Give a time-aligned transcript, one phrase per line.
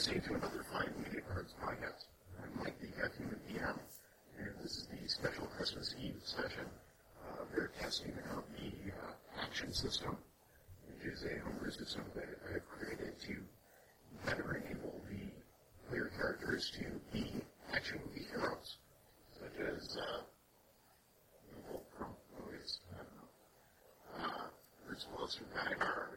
[0.00, 2.08] listening to another Fine Media Cards podcast.
[2.40, 3.76] I'm Mike the Caffeine of DM,
[4.38, 6.64] and this is the special Christmas Eve session.
[7.20, 10.16] Uh, they're testing out the uh, action system,
[10.88, 13.36] which is a homebrew system that I've created to
[14.24, 15.20] better enable the
[15.90, 17.30] player characters to be
[17.74, 18.78] action movie heroes,
[19.38, 20.22] such as uh,
[21.68, 24.24] well, movies, I don't know.
[24.24, 24.46] Uh, uh
[24.86, 26.09] Principles from Madagascar,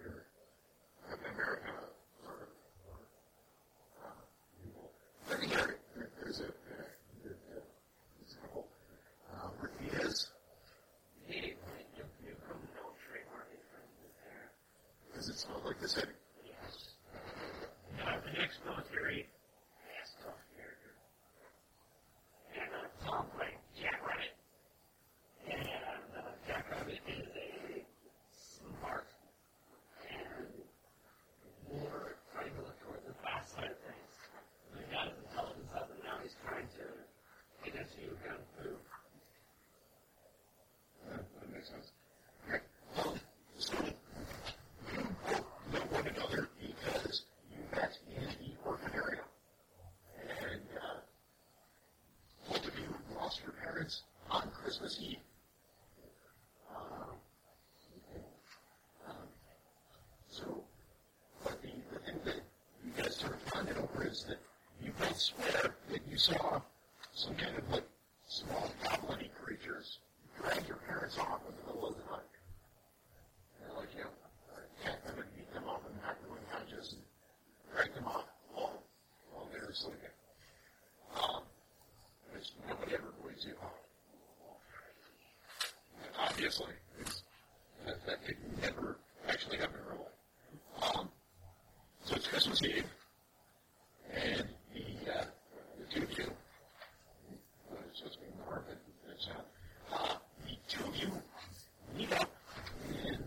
[86.53, 87.23] It's like, it's,
[87.83, 90.99] that, that could never actually happen in real life.
[90.99, 91.09] Um,
[92.03, 92.85] so it's Christmas Eve,
[94.13, 95.25] and the, uh,
[95.79, 99.47] the two of you, uh, it's supposed to be in the it's not.
[99.91, 101.11] Uh, uh the two of you
[101.97, 102.29] meet up
[102.87, 103.17] in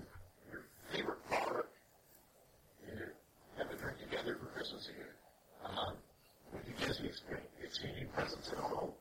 [0.52, 0.62] your
[0.92, 1.66] favorite bar,
[2.88, 3.00] and
[3.58, 5.68] have a drink together for Christmas Eve.
[5.68, 5.96] Um,
[6.52, 7.00] with you guys
[7.60, 8.95] exchanging presents and all.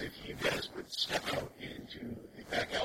[0.00, 2.81] if you guys would step out into the back alley.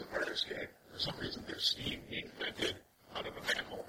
[0.00, 0.68] is a murder escape.
[0.92, 2.76] For some reason, there's steam being vented
[3.16, 3.84] out of a manhole.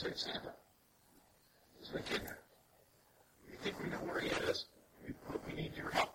[0.00, 0.40] suits him.
[1.78, 2.38] He's my kidnapper.
[3.50, 4.64] We think we know where he is,
[5.06, 6.14] We hope we need your help.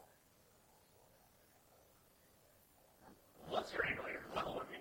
[3.47, 4.79] Blood strangler, follow me.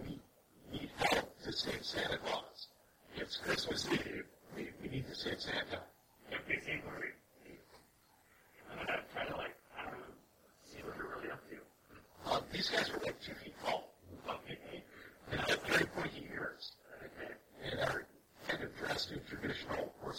[0.00, 2.68] We need help to save Santa Claus.
[3.16, 4.24] It's Christmas Eve.
[4.54, 5.82] We, we need to save Santa.
[6.30, 7.10] If he's angry.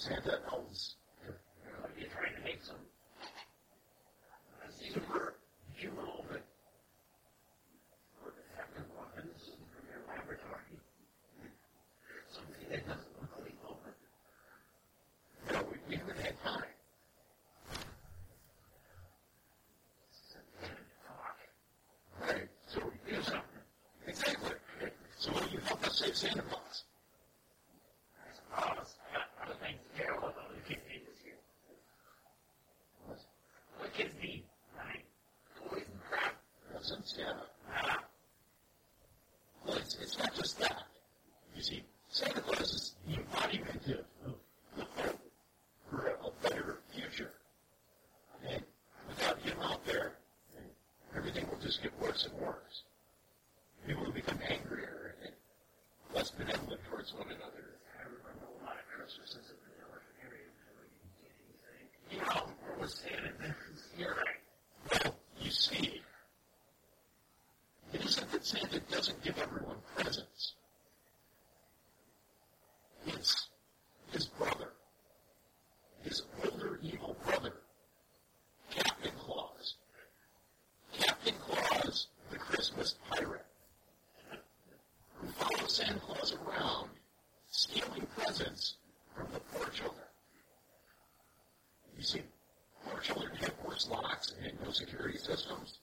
[0.04, 0.53] see that
[94.74, 95.82] security systems.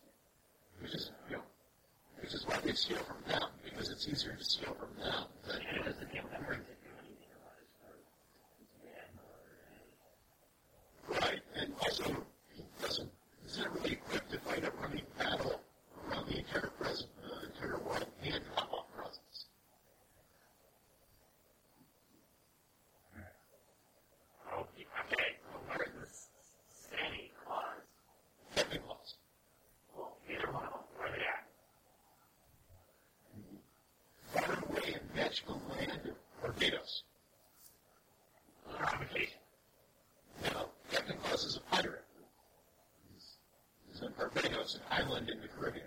[44.70, 45.86] was an island in the Caribbean.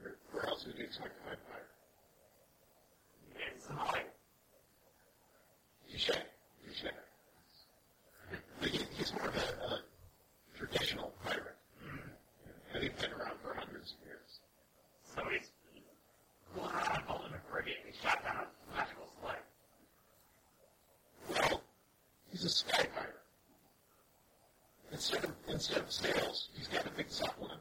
[0.00, 1.66] Where, where else would you expect to find fire?
[3.56, 4.04] It's a high.
[5.90, 6.10] Touche.
[6.64, 6.92] Touche.
[8.60, 9.80] But he's more of a, a
[10.56, 11.56] traditional pirate.
[11.84, 12.74] Mm-hmm.
[12.74, 14.40] And he's been around for hundreds of years.
[15.02, 15.50] So he's
[16.54, 17.78] going around in the Caribbean.
[17.86, 19.46] and shot down a magical slave.
[21.50, 21.62] Well,
[22.30, 23.16] he's a sky pirate.
[24.92, 26.48] Instead of, instead of sails,
[27.00, 27.59] perfect supplement.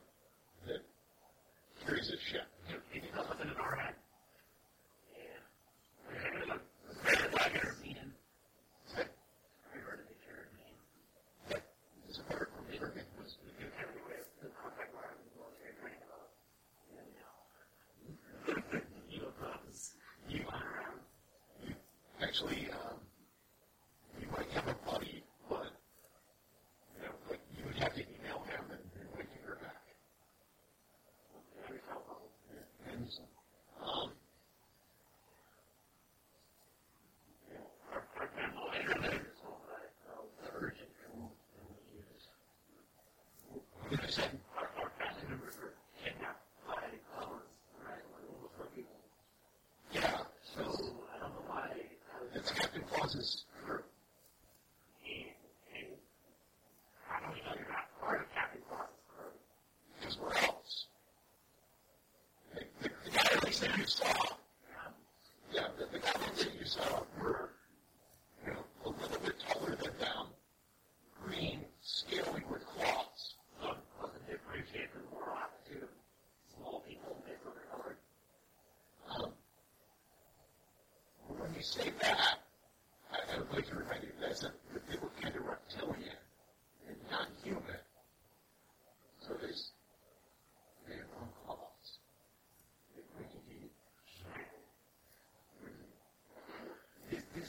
[63.60, 64.29] same song.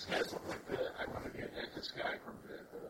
[0.00, 0.92] Uh, this guy, something like that.
[0.96, 2.89] I want to be a dentist guy from the, the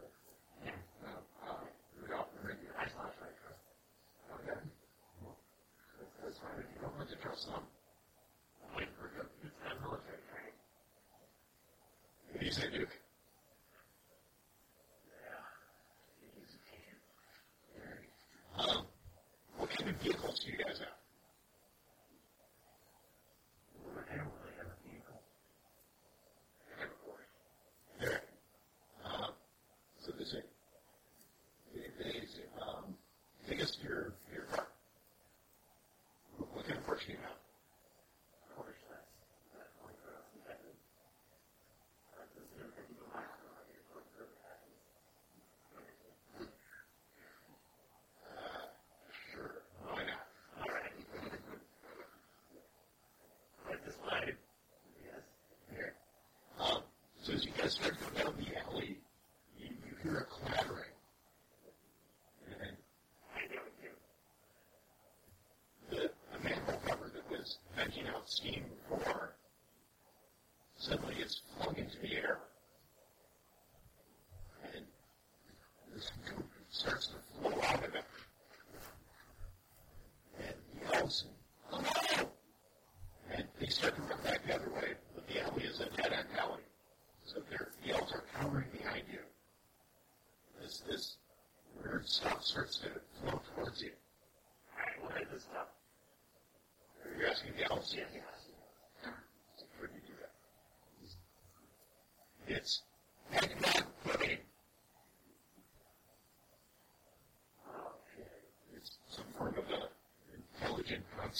[57.71, 59.00] That's right down the alley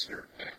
[0.01, 0.50] uncertain.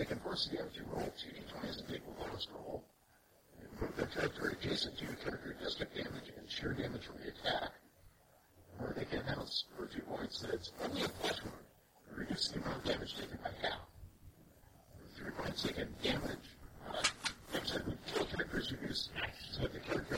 [0.00, 2.82] second horse again if you roll two d20s and take a bonus roll.
[3.78, 7.28] Move the character adjacent to your character does get damage and sheer damage from the
[7.28, 7.72] attack.
[8.80, 11.66] Or they can announce for few points that it's only a flesh wound,
[12.16, 13.80] reducing the amount of damage taken by half.
[14.96, 16.48] For three points, they can damage.
[16.88, 17.02] Uh,
[17.52, 19.10] damage that kill characters who use
[19.52, 20.16] so that the character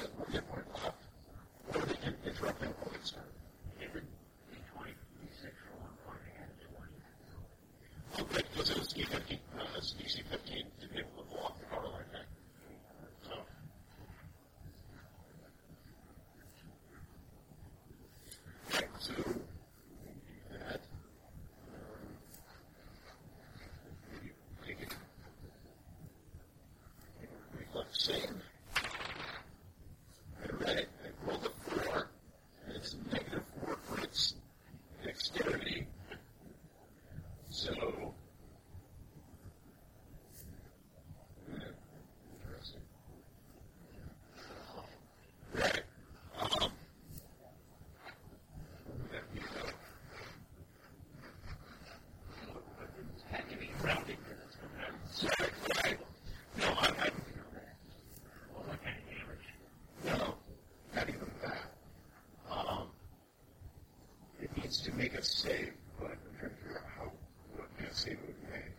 [64.73, 65.69] it's to make us safe,
[66.01, 67.13] but I'm trying to figure out how,
[67.57, 68.73] what kind of save it would make.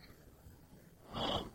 [1.13, 1.51] Um,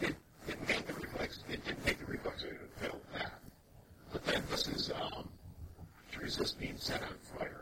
[0.00, 0.16] it,
[0.48, 2.42] it made the reflex, it did make the reflex
[2.80, 3.32] fail that.
[4.14, 5.28] But then this is, um,
[6.12, 7.57] to resist being set on fire.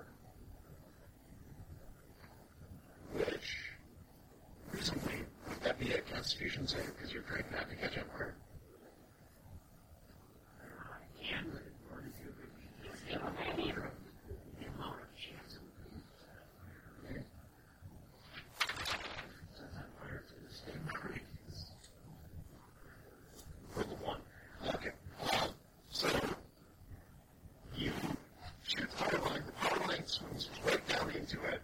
[30.36, 31.62] comes right down into it,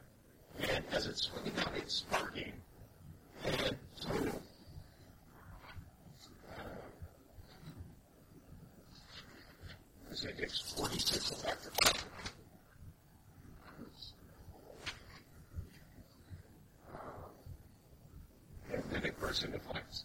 [0.70, 2.52] and as it's swimming down, it's sparking.
[3.44, 4.08] And so
[10.04, 11.74] because it takes 46 electric
[18.72, 20.04] And then it bursts into flames.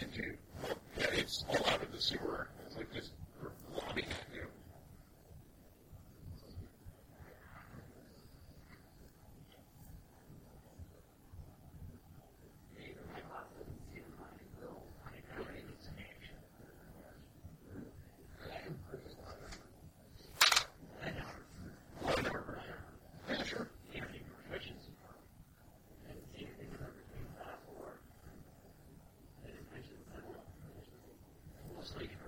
[0.00, 0.43] to do.
[31.84, 32.23] asleep.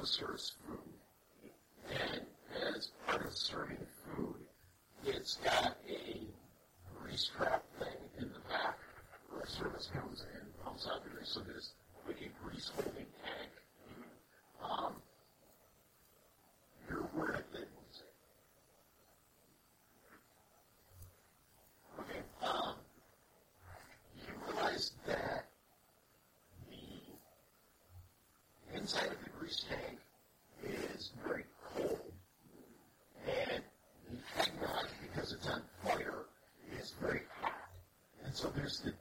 [0.00, 0.56] officers.
[38.40, 38.94] So there's the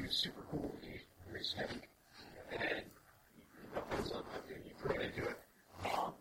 [0.00, 0.74] he was super cool.
[0.80, 2.82] He reached out and
[3.76, 5.36] opens up and you pray into it.
[5.84, 6.12] Um,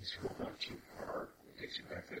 [0.00, 1.28] He's not too hard.
[1.46, 2.20] It takes you back to the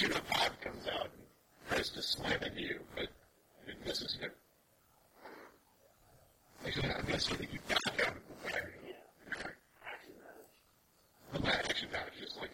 [0.00, 3.04] Pseudo five comes out and tries to slam into you, but
[3.68, 4.30] it misses you.
[6.66, 7.48] Actually, not necessarily.
[7.52, 8.62] You got out the way.
[8.88, 8.94] Yeah.
[9.84, 10.12] Action
[11.42, 11.54] dodge.
[11.68, 12.50] Action dodge, just like.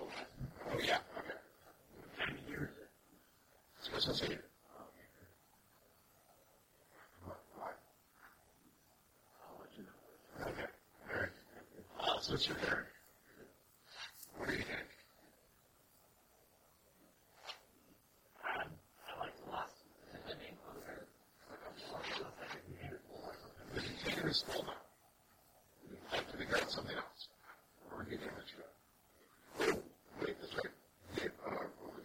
[0.00, 1.36] oh, yeah, okay.
[1.98, 2.88] What time of year is it?
[3.80, 4.22] It's Christmas
[12.48, 12.86] your turn.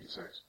[0.10, 0.49] says.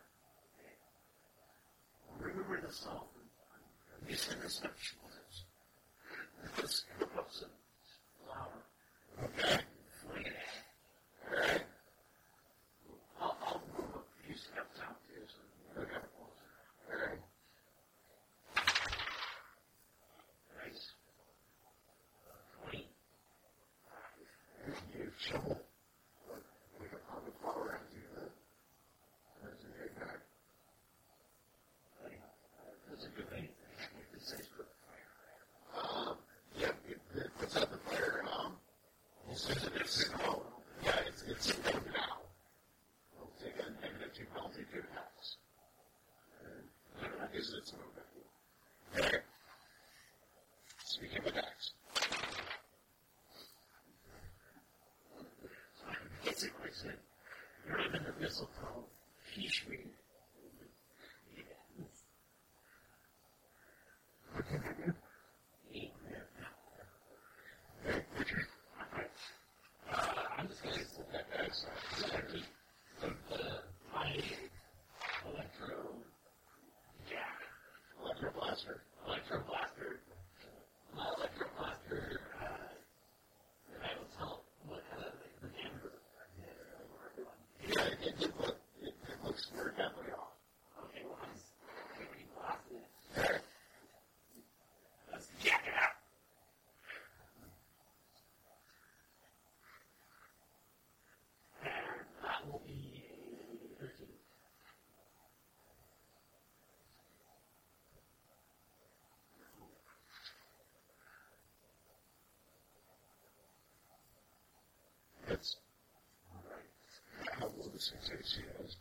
[117.81, 118.77] six, eight zeros.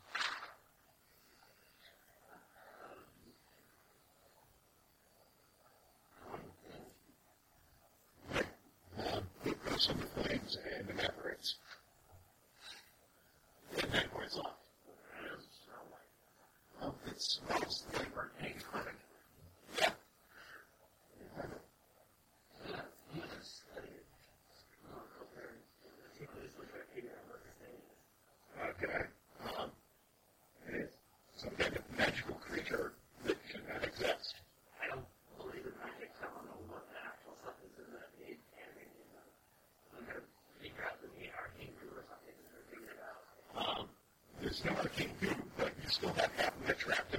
[46.01, 47.10] still got half of that traffic.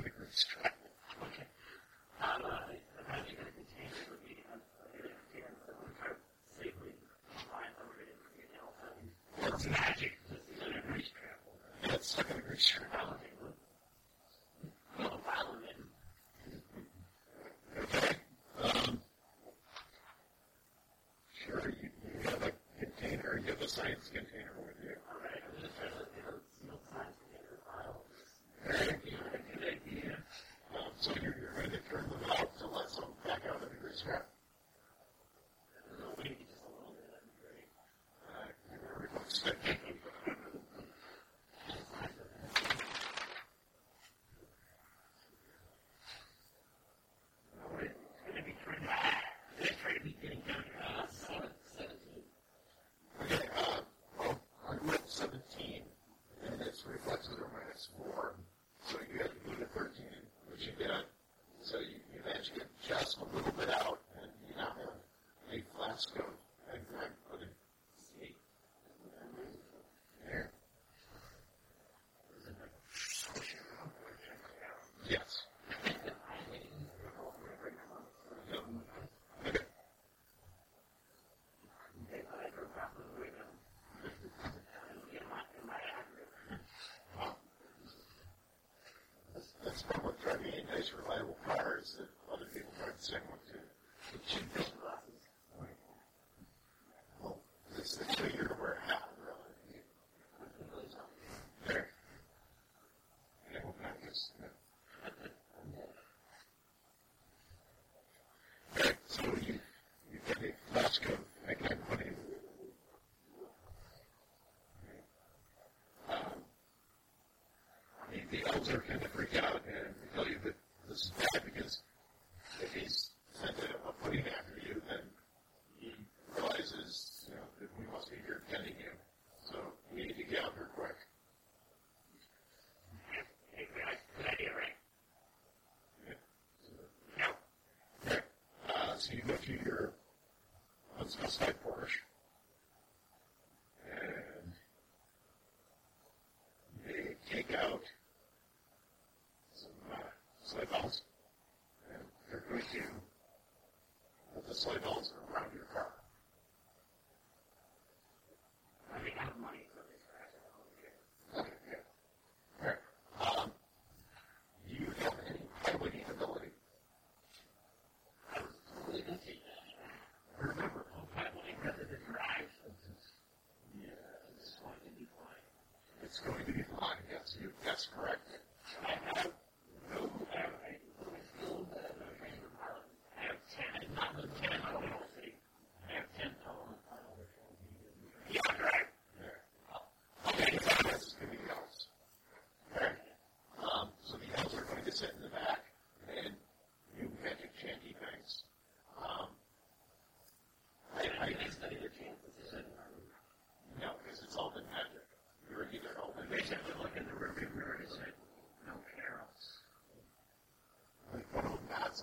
[118.64, 119.61] sometimes they're kind of freak out.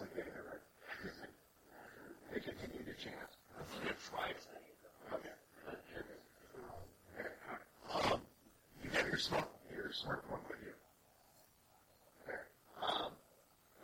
[0.00, 0.64] like, hey, they're right.
[2.34, 3.30] they continued to chant.
[3.84, 4.36] That's right.
[5.14, 5.36] Okay.
[7.92, 8.20] Um,
[8.82, 10.74] you got your smart, your smartphone with you.
[12.26, 12.46] There.
[12.82, 13.12] Um,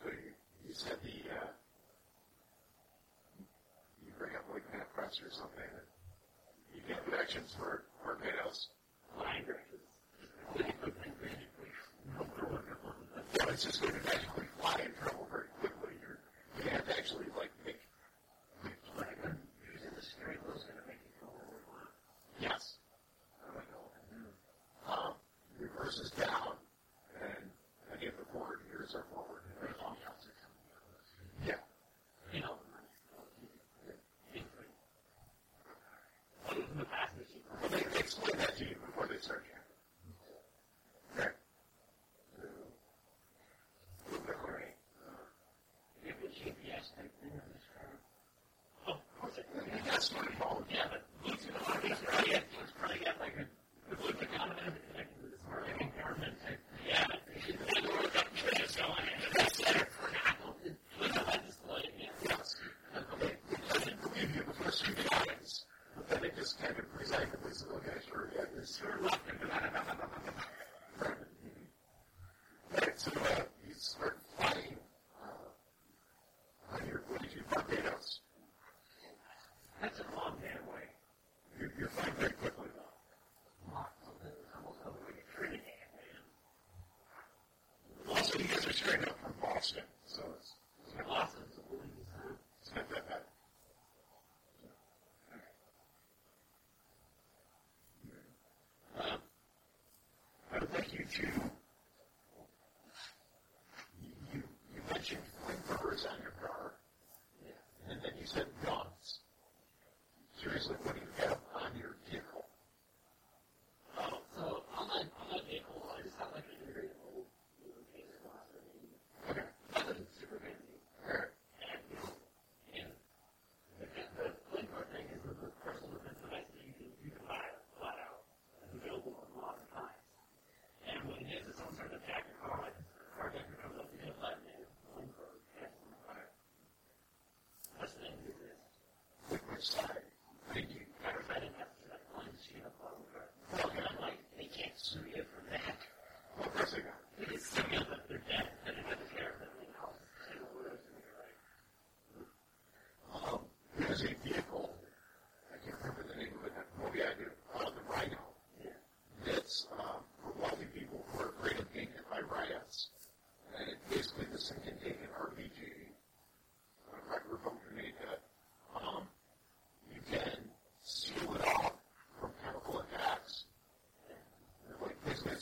[0.03, 0.33] so you,
[0.69, 1.51] you said the, uh,
[4.05, 5.71] you bring up like MapQuest or something.
[6.75, 7.84] You get directions for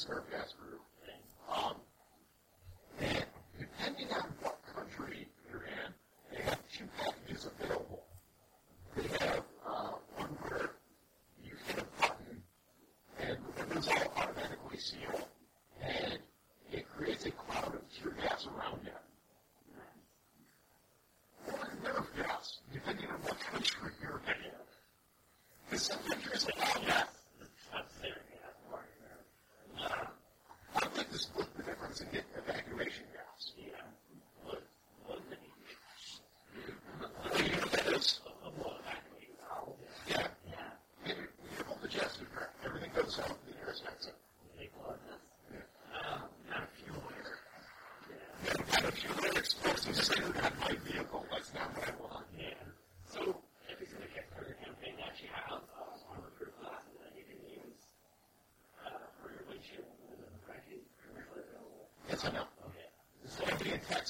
[0.02, 0.71] Scarf Casper.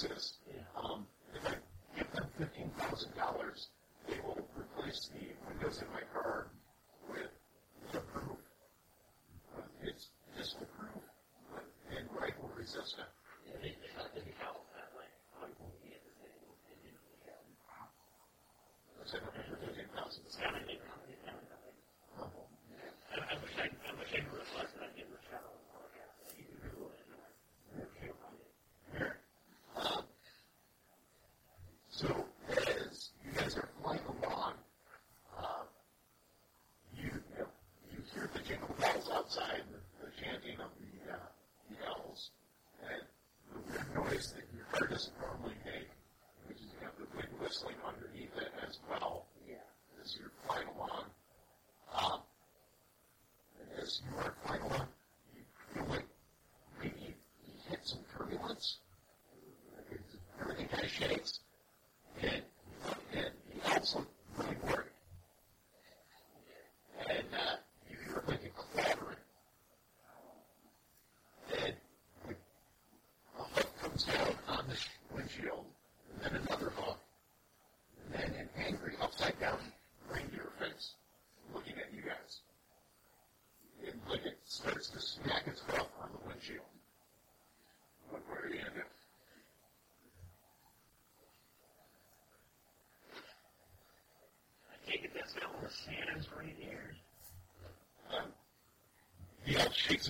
[0.05, 0.42] access
[38.53, 39.72] people pass outside.
[95.85, 96.95] Sands right here.
[98.13, 98.33] Um,
[99.75, 100.09] shakes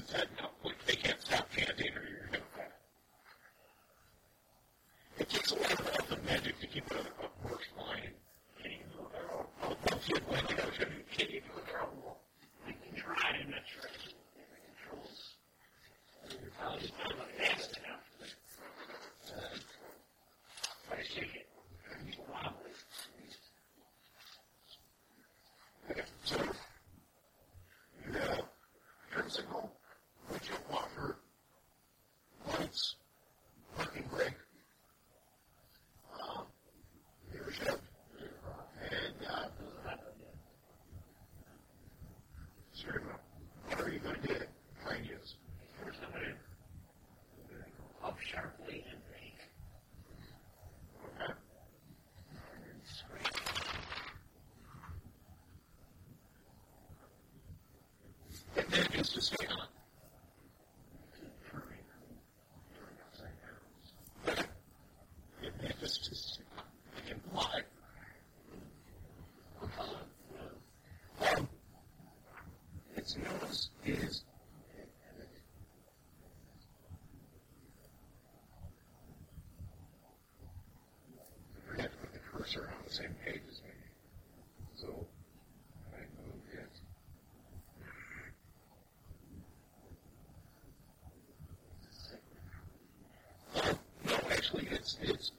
[95.03, 95.33] it's,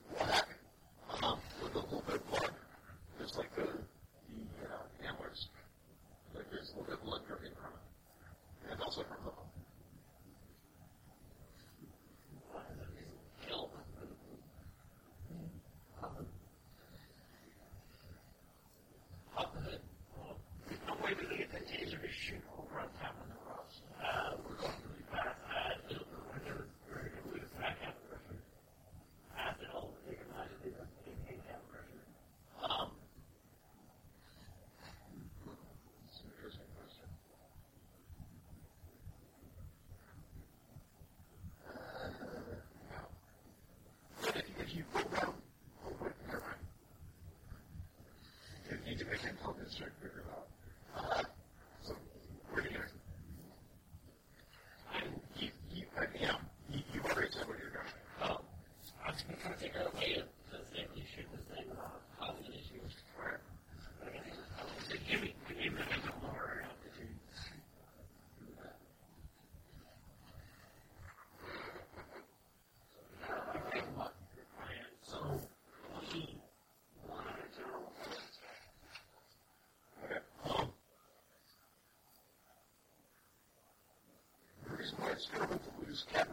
[49.64, 50.24] That's right, figure.
[85.14, 86.33] it's going to lose capital.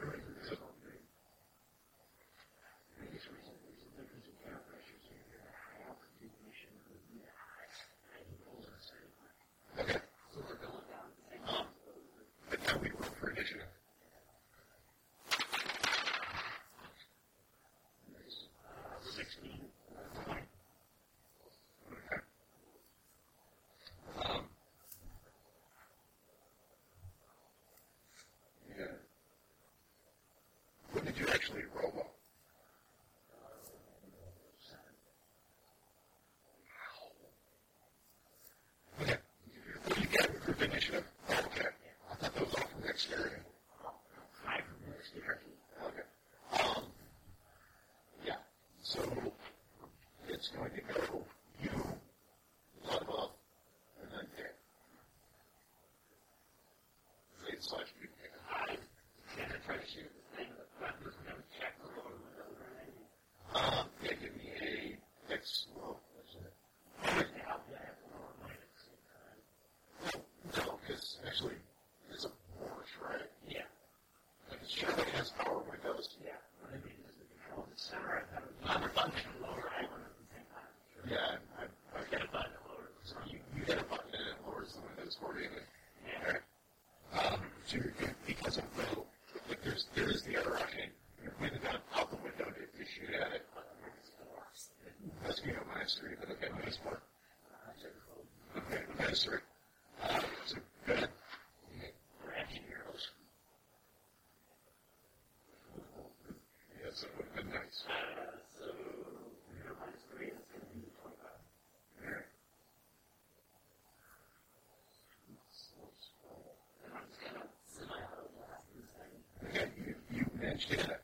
[120.61, 121.03] you managed to hit it.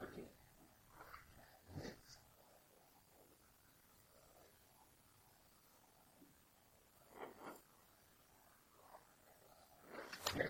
[0.00, 0.24] Thirteen.
[10.34, 10.48] Okay.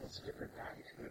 [0.00, 1.10] That's a different value.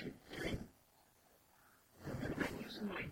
[0.00, 0.58] everything.
[2.06, 2.48] And then I
[2.82, 3.04] my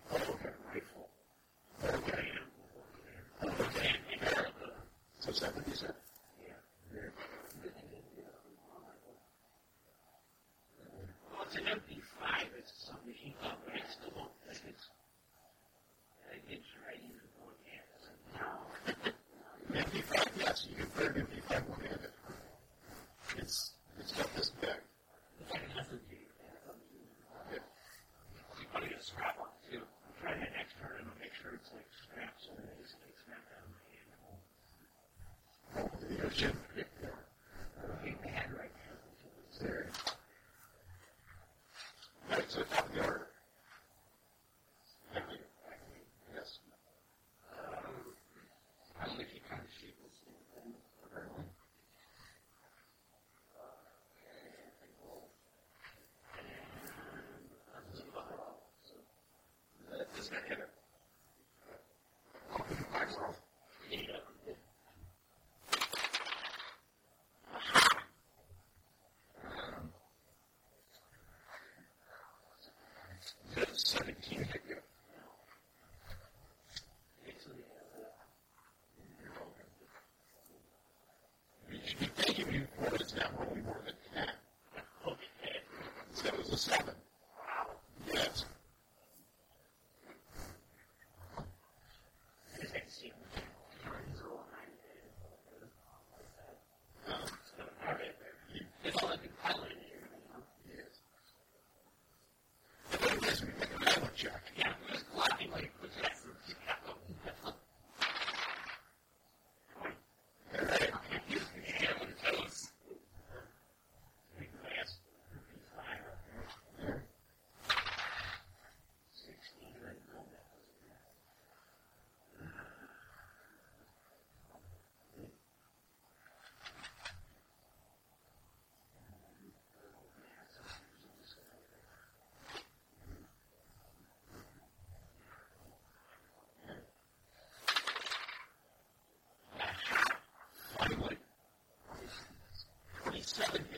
[143.38, 143.77] telling you.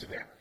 [0.00, 0.39] today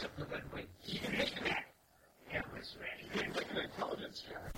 [0.00, 0.66] that's a good way.
[0.80, 1.34] He didn't make
[2.54, 2.76] was.
[3.00, 4.57] He didn't make an intelligence error.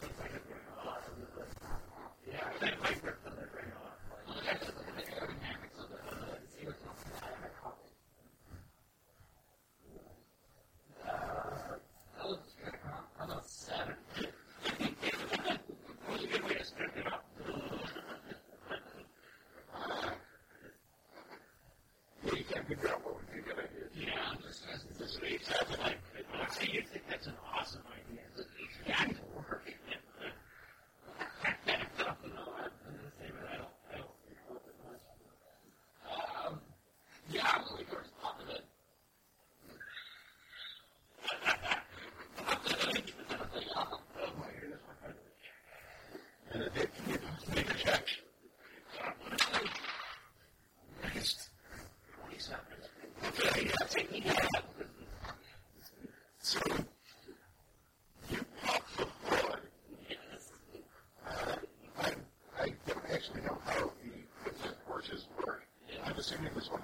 [66.30, 66.79] assumed it was.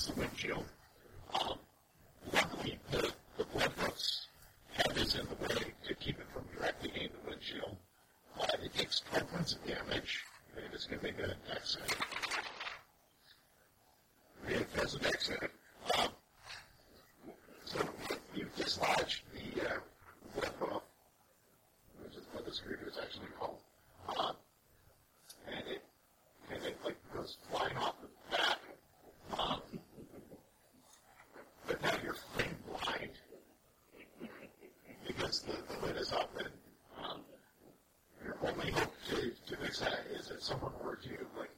[0.00, 0.79] glass windshield.
[41.06, 41.18] you.
[41.38, 41.49] Like,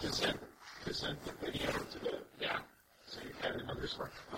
[0.00, 0.38] To send,
[1.24, 2.58] the video to the, yeah,
[3.04, 4.37] so you have another smartphone.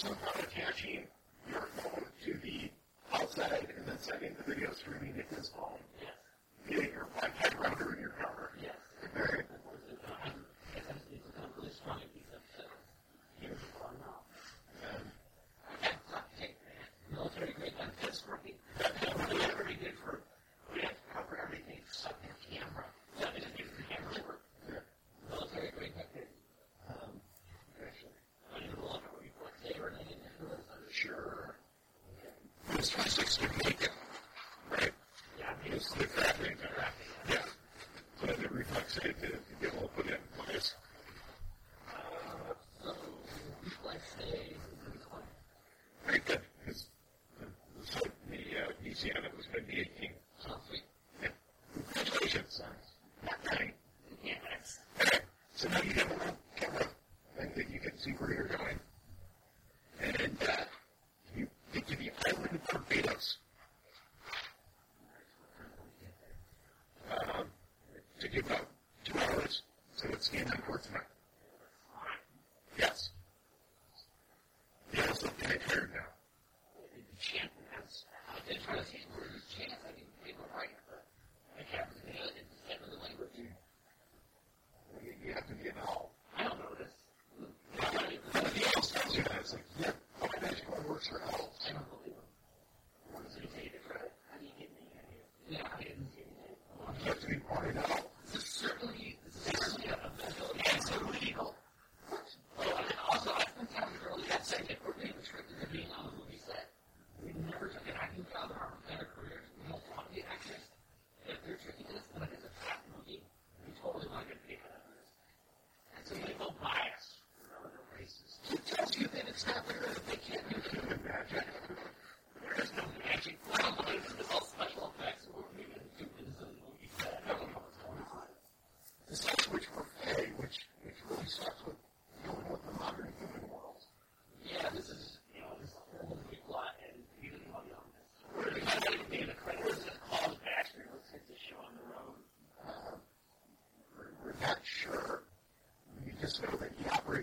[0.00, 1.02] there's no point attaching
[1.50, 2.70] your phone to the
[3.12, 5.78] outside and then sending the video streaming at this phone.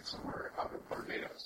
[0.05, 1.44] is where, uh, are made of.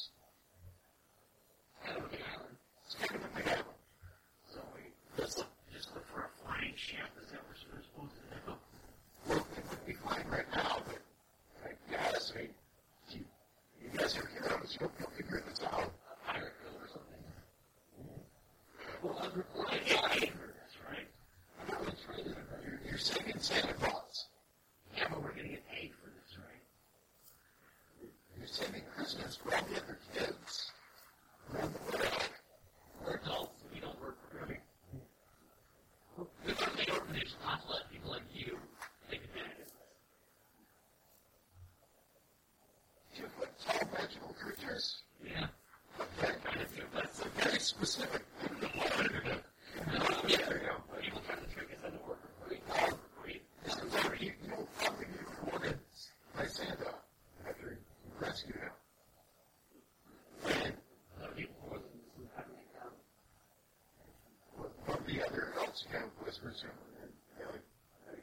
[66.30, 66.64] was.
[67.02, 67.10] And,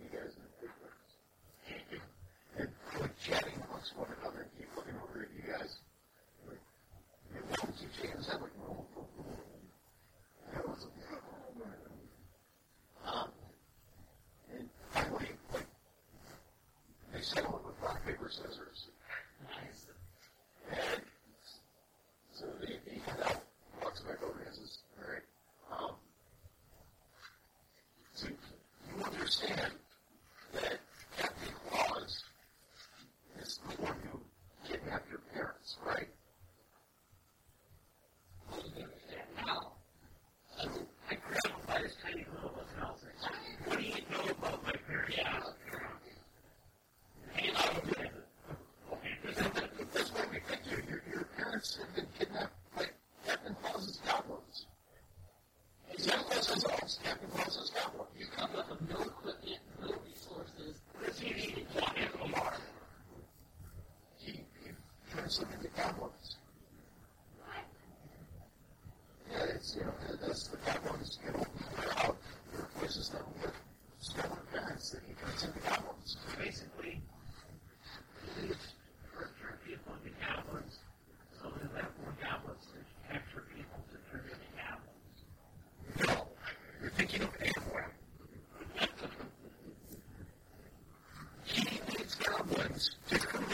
[0.00, 0.30] you guys
[3.24, 5.78] chatting amongst one another and keep looking over at you guys.
[7.34, 8.84] You oh,
[10.54, 10.86] That was
[13.06, 13.28] um,
[14.52, 14.68] and
[17.12, 17.20] they
[17.66, 18.65] with rock, paper, scissors.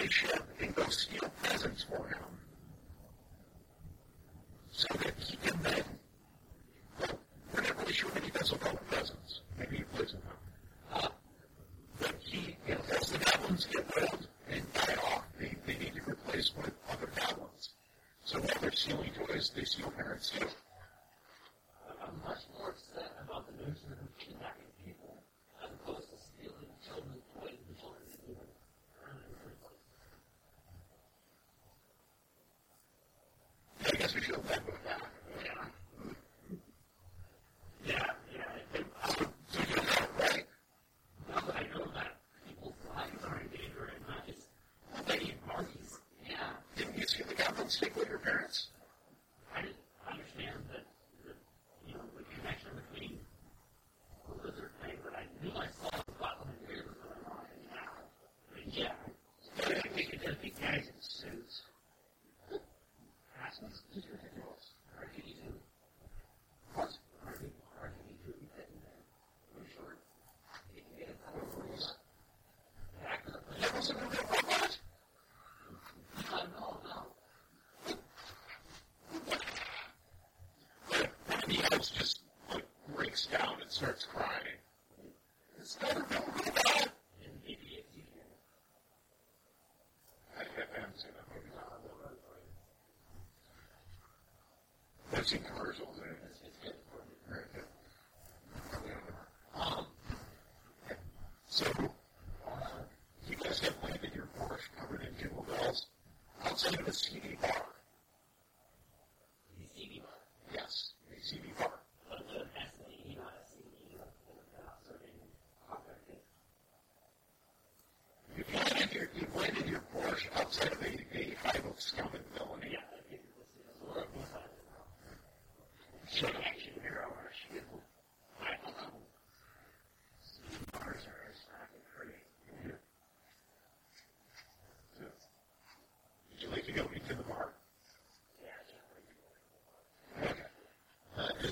[0.02, 2.21] they shed in those steel presents for him.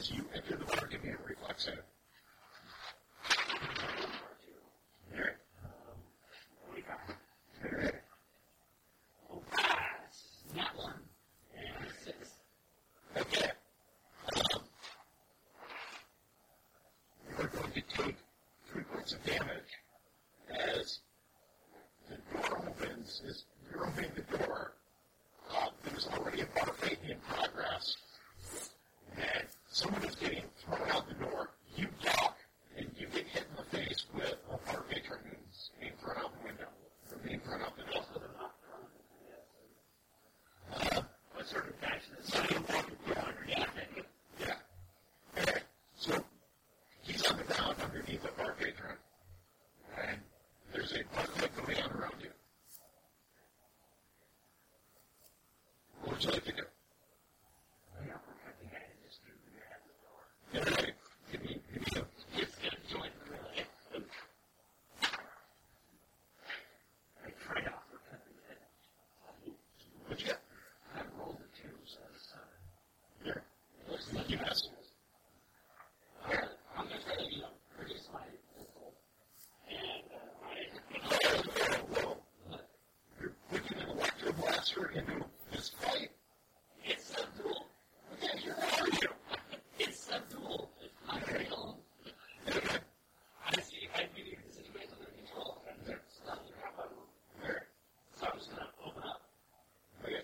[0.00, 1.84] as you enter the bargain here, reflects it.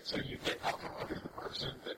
[0.07, 0.37] So you.
[0.45, 1.96] get alcohol in the person that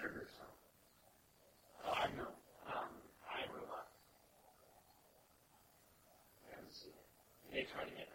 [0.00, 0.30] sugars.
[0.40, 0.46] So
[1.90, 2.32] I know.
[2.68, 2.92] Um,
[3.26, 3.88] I grew up.
[6.52, 6.66] And
[7.52, 8.05] they try to get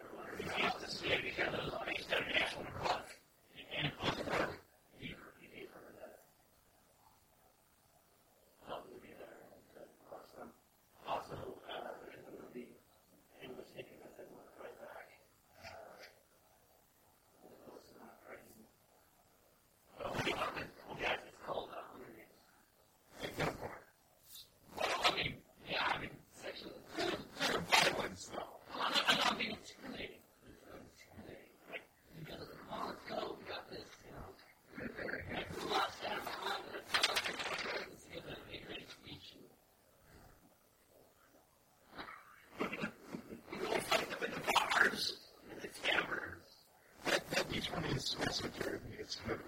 [48.19, 49.39] messenger, it's heard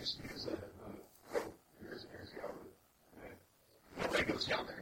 [0.00, 1.38] years, years, uh,
[1.82, 2.48] years, years ago.
[3.22, 4.79] And I think it was Yonder.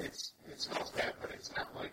[0.00, 1.92] it's it's not bad, but it's not like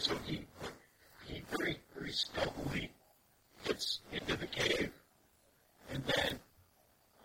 [0.00, 0.40] so he
[1.26, 2.90] he very very stealthily
[3.64, 4.90] gets into the cave,
[5.92, 6.38] and then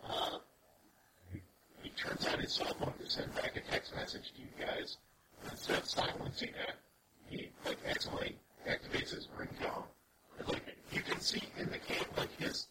[0.06, 0.38] uh,
[1.32, 1.40] he,
[1.82, 4.98] he turns on his cell phone to send back a text message to you guys.
[5.50, 6.74] Instead of silencing it,
[7.28, 8.36] he like accidentally
[8.68, 9.84] activates his ringtone.
[10.46, 12.65] Like you can see in the cave, like his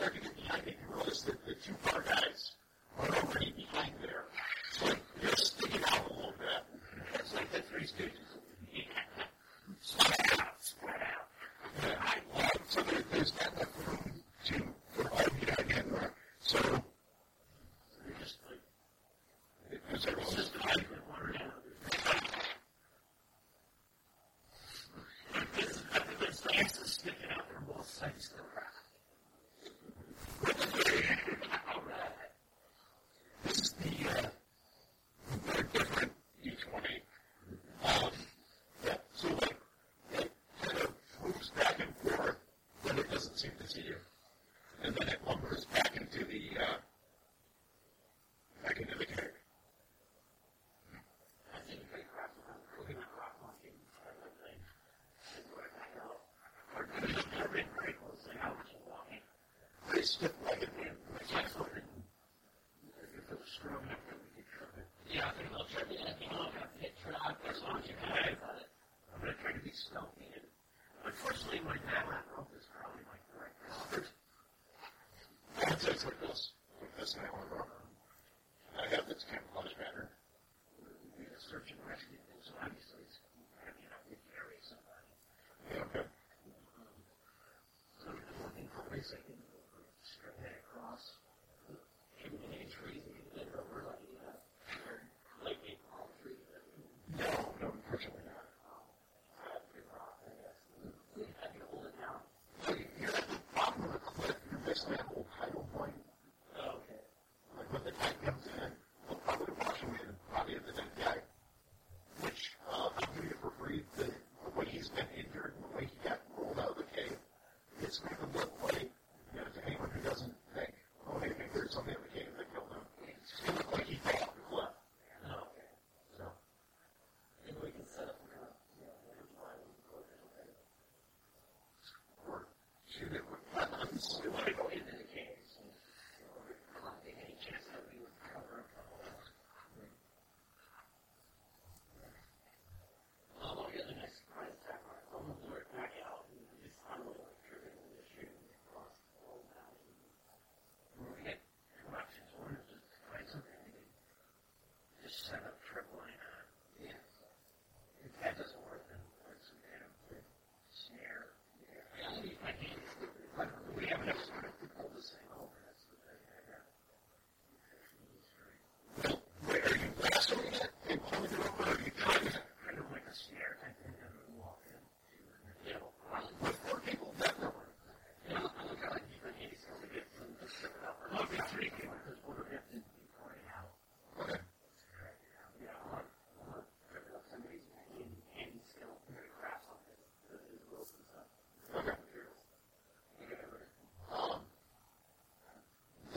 [0.00, 0.39] started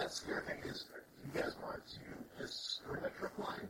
[0.03, 0.83] that scary thing is
[1.23, 3.69] you guys want to just go to that trip line,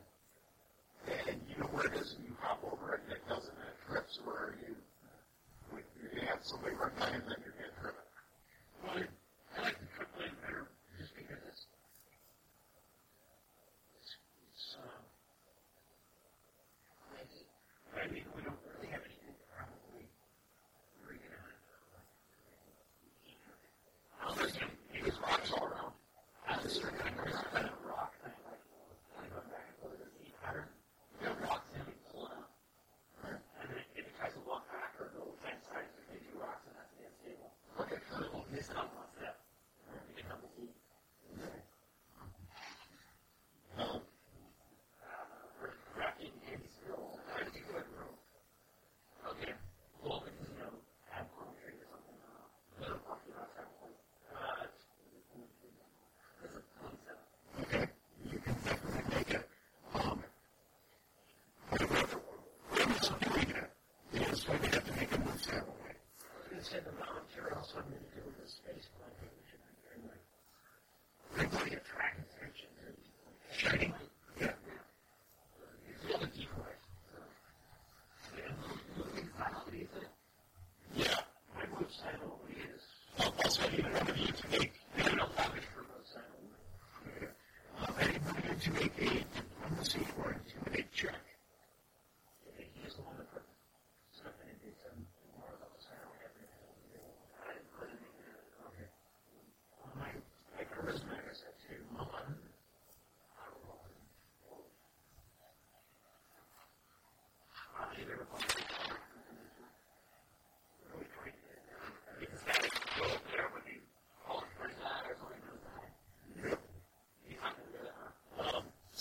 [1.27, 3.69] and you know where it is, and you hop over it, and it doesn't, and
[3.69, 4.72] it trips where you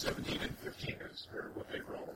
[0.02, 2.12] 17 and 15 is, are what they roll.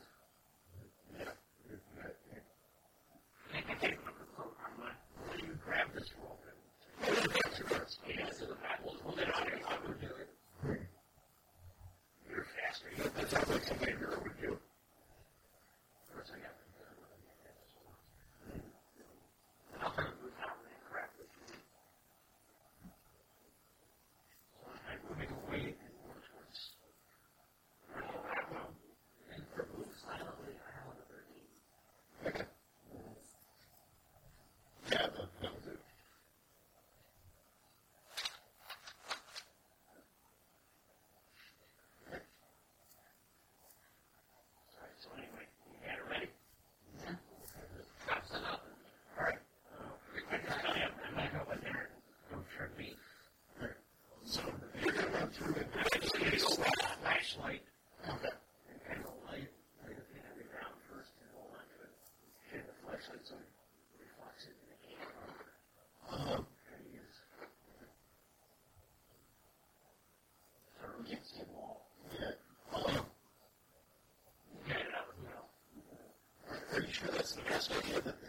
[77.57, 78.26] ask any.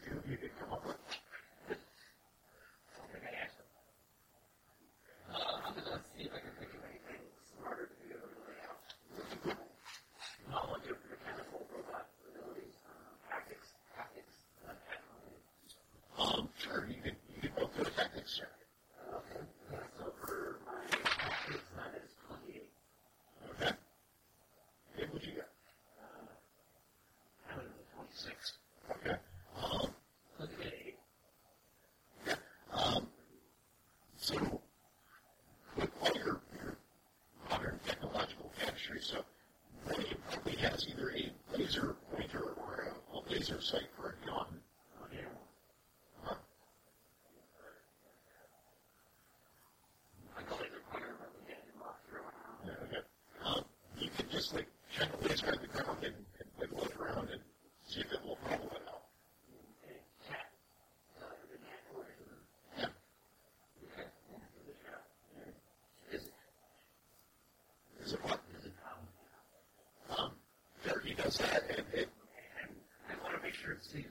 [73.10, 74.06] I want to make sure it stays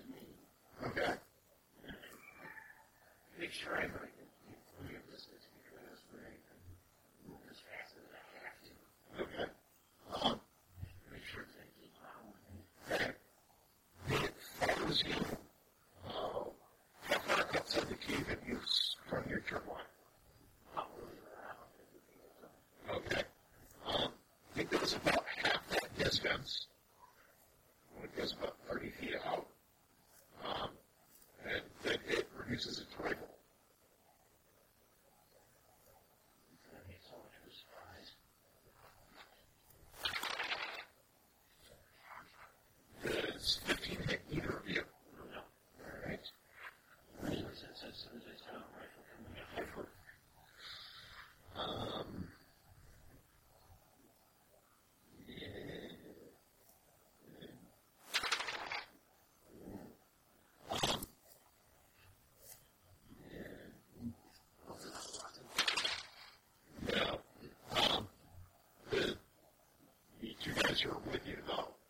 [70.76, 71.85] measure with you, though.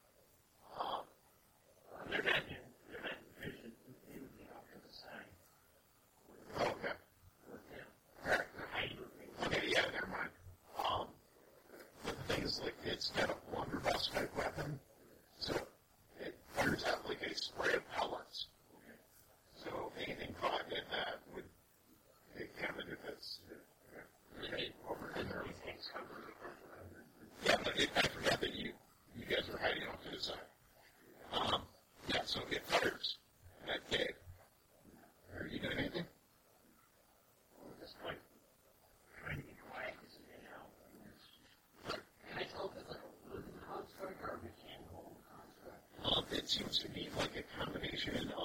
[47.97, 48.36] Asian.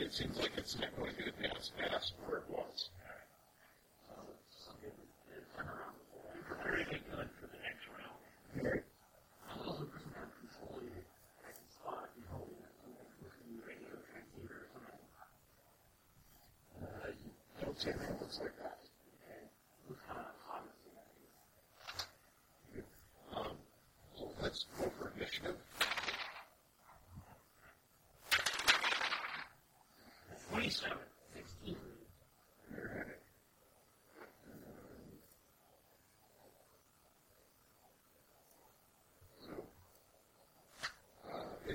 [0.00, 2.90] it seems like it's not going to advance past where it was.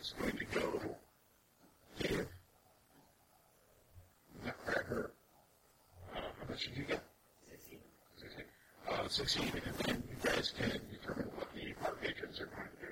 [0.03, 0.81] it's going to go
[1.99, 2.27] if
[4.43, 5.11] Nutcracker,
[6.13, 7.01] uh, how much did you get?
[7.49, 7.79] 16.
[8.17, 8.45] 16.
[8.91, 12.82] Uh, 16, and then you guys can determine what the park patrons are going to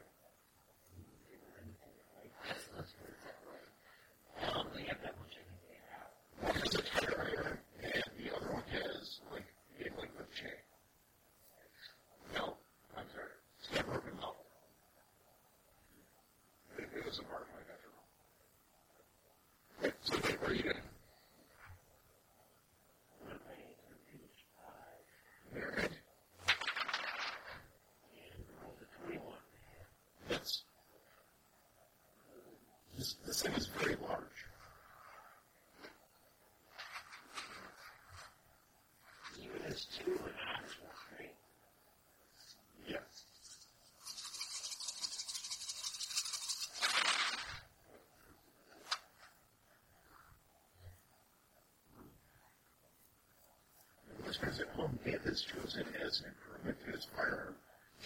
[54.82, 57.56] problem with is chosen as an improvement to its firearm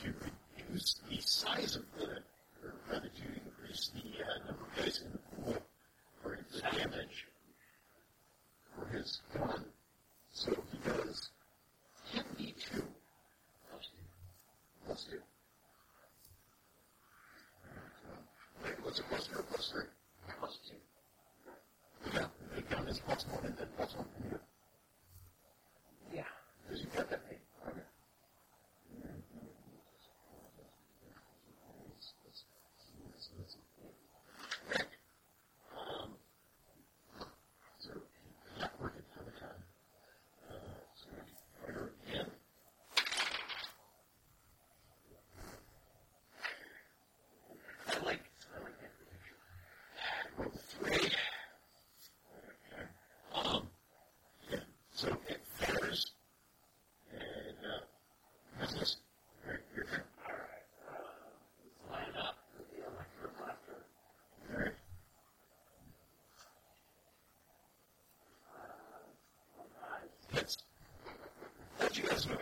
[0.01, 0.13] to
[0.67, 2.19] reduce the size of the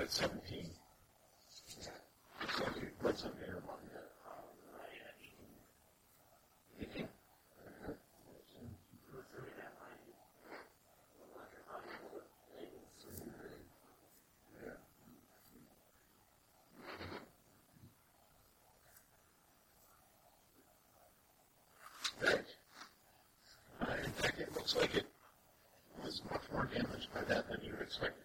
[0.04, 0.70] at 17.
[2.58, 3.80] So you read something here about
[24.64, 25.06] looks like it
[26.02, 28.23] was much more damaged by that than you would expect.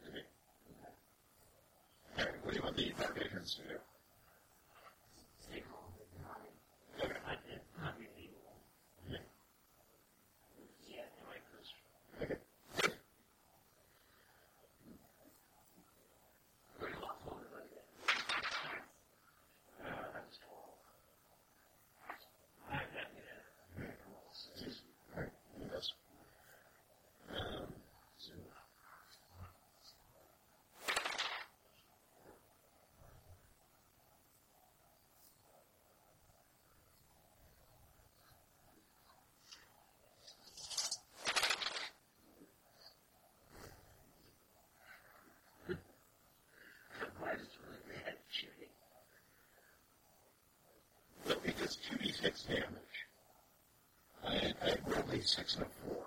[55.28, 56.05] six and a four.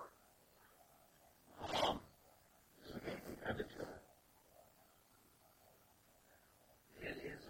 [1.62, 2.00] Um,
[2.82, 3.86] there's a game competitive to.
[7.06, 7.40] It is.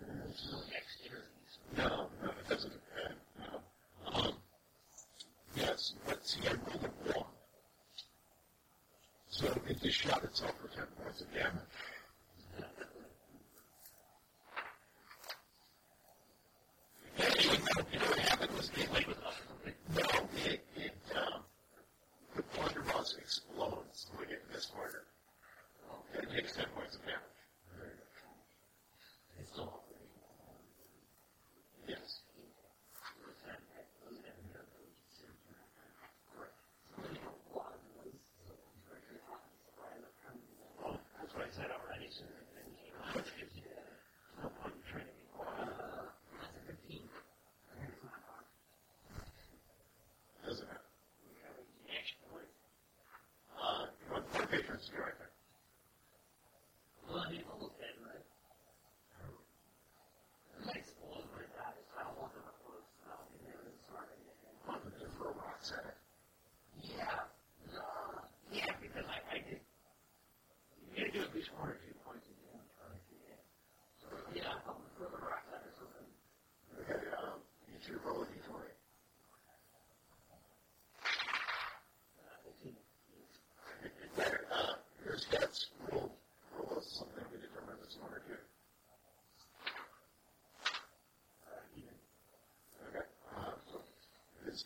[1.77, 1.85] No.
[1.85, 2.73] No, no, it doesn't.
[3.39, 4.13] No.
[4.13, 4.35] Um,
[5.57, 6.53] yes, but see, I
[7.15, 7.27] rolled.
[9.31, 11.63] So it just shot itself for 10 points of damage.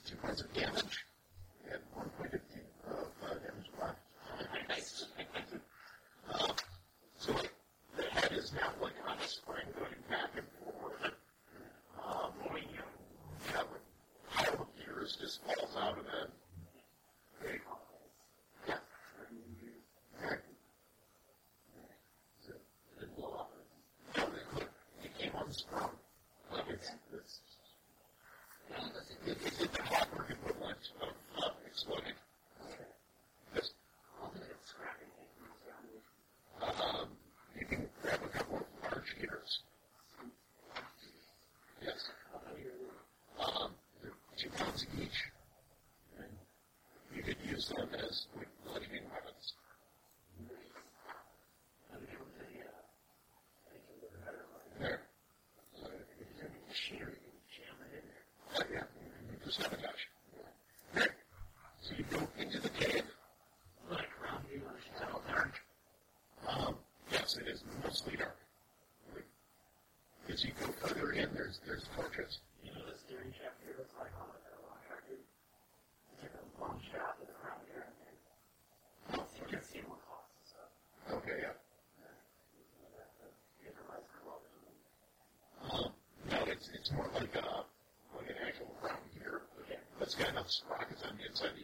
[0.07, 1.16] do further damage.
[70.37, 72.45] as you go further in, there's there's torches.
[72.61, 75.09] You know, the steering shaft here looks like on the long shaft.
[75.09, 75.25] It's
[76.21, 80.69] like a long shaft around here, and you can see what causes it.
[81.09, 81.57] Okay, yeah.
[85.73, 85.97] Um,
[86.53, 87.65] it's it's more like a
[88.13, 89.49] like an actual round gear.
[89.65, 89.81] Okay.
[89.97, 91.57] That's got enough sprockets on the inside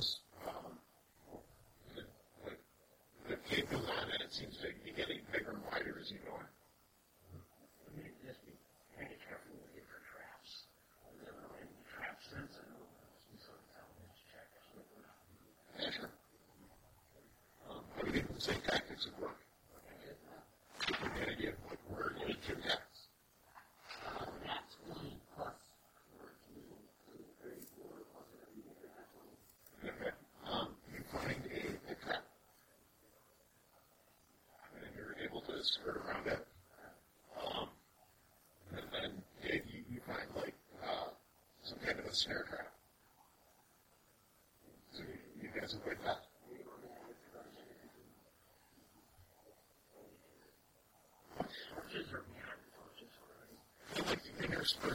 [0.00, 0.29] years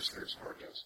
[0.10, 0.86] Thursday's forecast.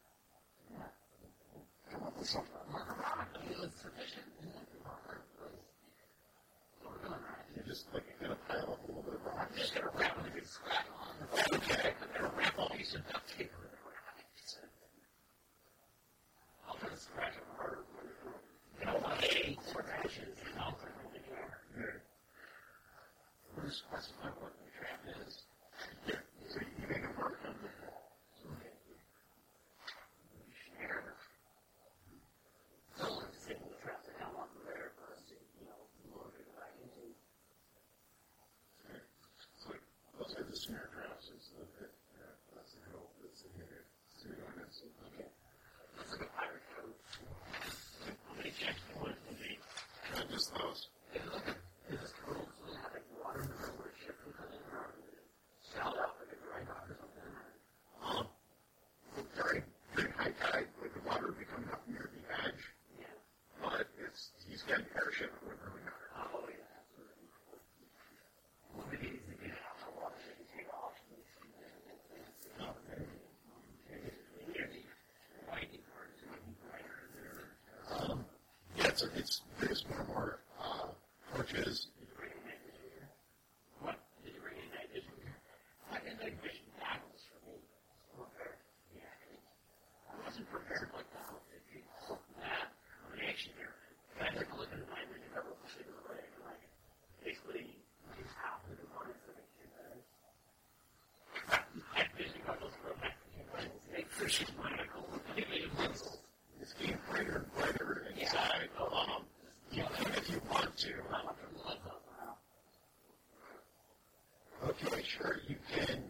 [115.17, 116.03] sure you can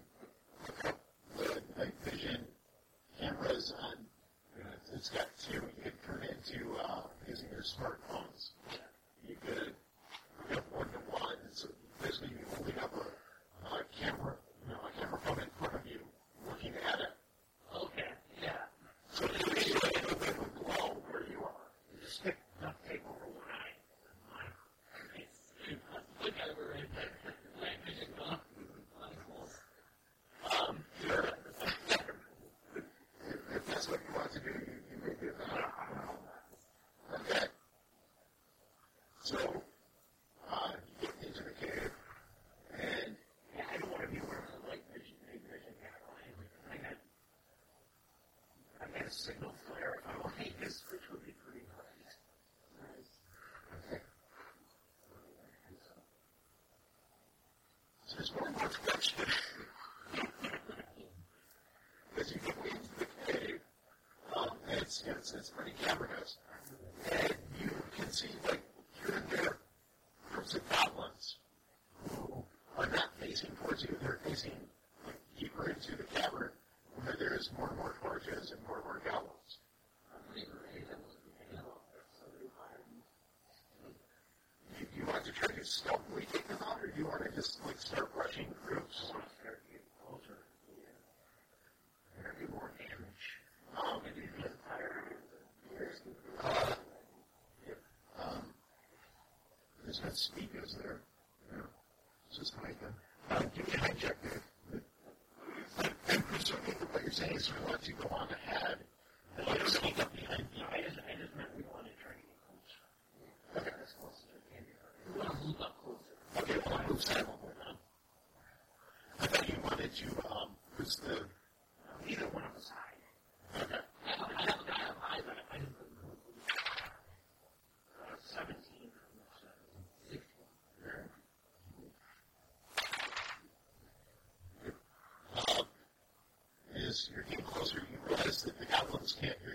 [0.65, 1.01] hook up
[1.37, 2.45] the night vision
[3.19, 3.95] cameras on.
[4.93, 8.00] It's got two you can turn into uh, using your smart
[65.07, 66.37] it's, it's, as many camera guys.
[67.11, 68.61] And you can see, like,
[69.03, 69.57] here and there,
[70.31, 71.37] groups of goblins
[72.09, 72.43] who
[72.77, 74.51] are not facing towards you, they're facing
[100.11, 100.99] that speakers there.
[101.51, 101.63] You know,
[102.33, 102.75] just like
[103.29, 104.15] Uh, can we hijack?
[106.09, 108.09] I'm presuming the, what you're saying is we want to go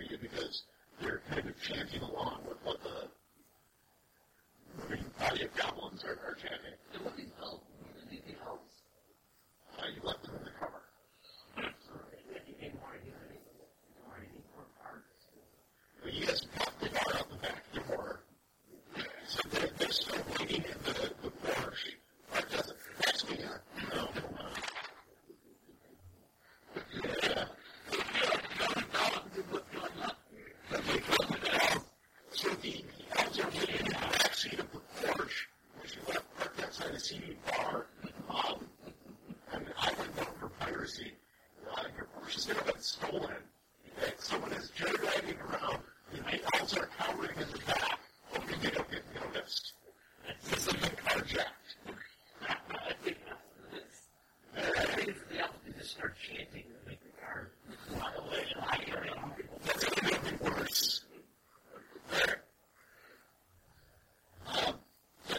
[0.08, 0.62] area because
[1.00, 2.45] they're kind of tagging along.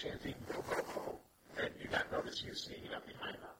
[0.00, 1.18] chanting, go, go, go,
[1.56, 3.59] then you got notice you sneaking up behind them.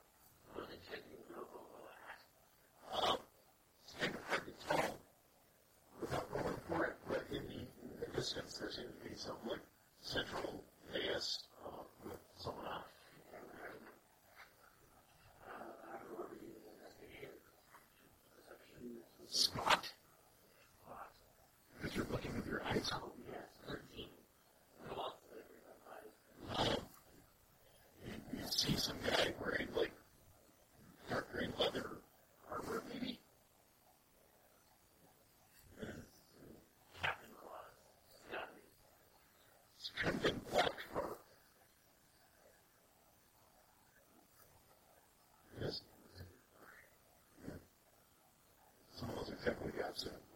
[49.91, 50.30] lives in.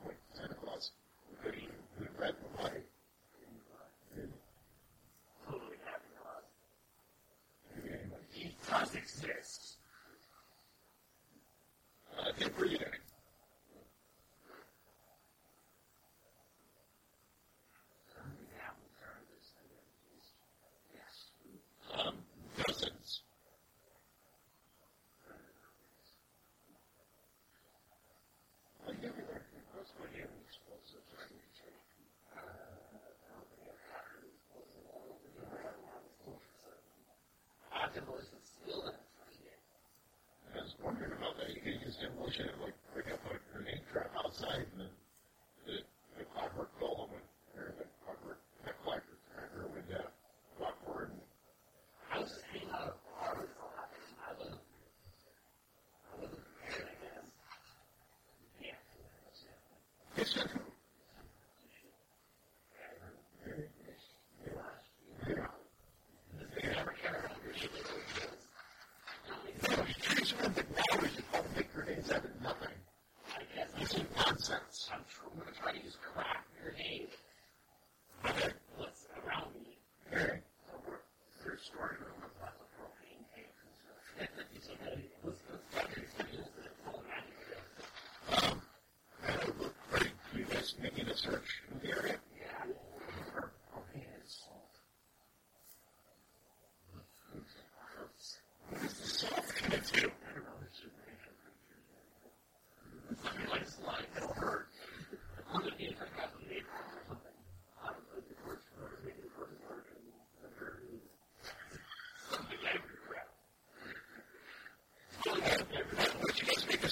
[60.26, 60.65] situation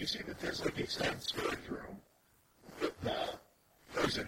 [0.00, 1.76] you see that there's like a sense going through
[2.82, 3.26] uh, that uh,
[3.94, 4.26] goes in.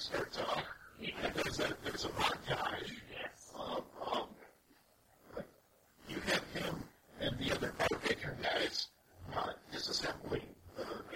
[0.00, 0.64] Starts off
[0.98, 2.90] and there's a bunch of guys.
[6.08, 6.74] You have him
[7.20, 7.74] and the other
[8.08, 8.88] major guys
[9.72, 10.42] disassembling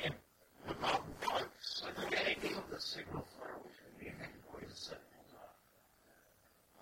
[0.05, 0.15] and
[0.69, 1.82] the bomb parts.
[1.86, 4.12] And then you have the signal flare, which is being
[4.52, 4.70] pointed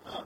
[0.05, 0.25] at.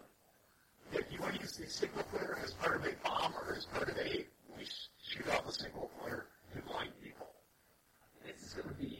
[0.94, 3.66] If you want to use the signal flare as part of a bomb or as
[3.66, 4.26] part of a,
[4.58, 4.66] we
[5.04, 6.26] shoot off the signal flare
[6.56, 7.28] to blind people.
[8.26, 8.97] This is going to be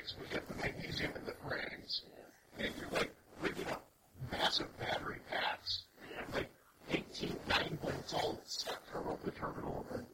[0.00, 2.02] bikes, we get the magnesium in the rings.
[2.58, 3.84] And you're like rigging up
[4.30, 5.84] massive battery packs,
[6.34, 6.50] like
[6.90, 10.06] 18 nine volts all stuck turbo the terminal, and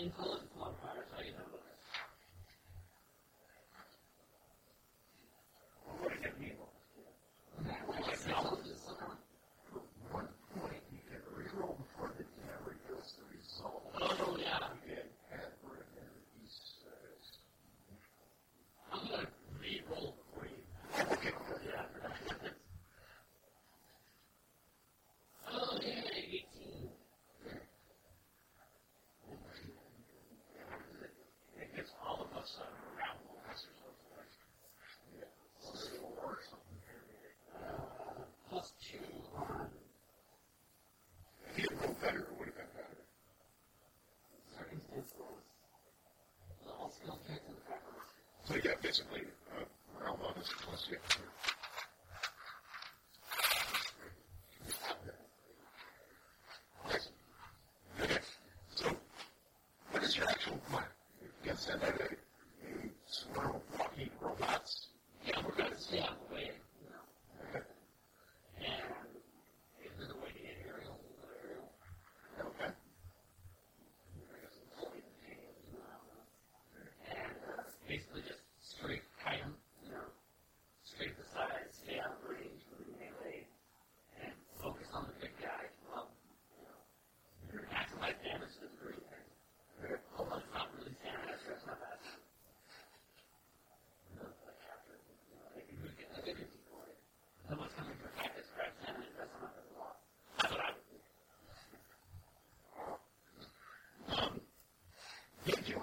[0.00, 0.49] and column.
[48.90, 49.39] physically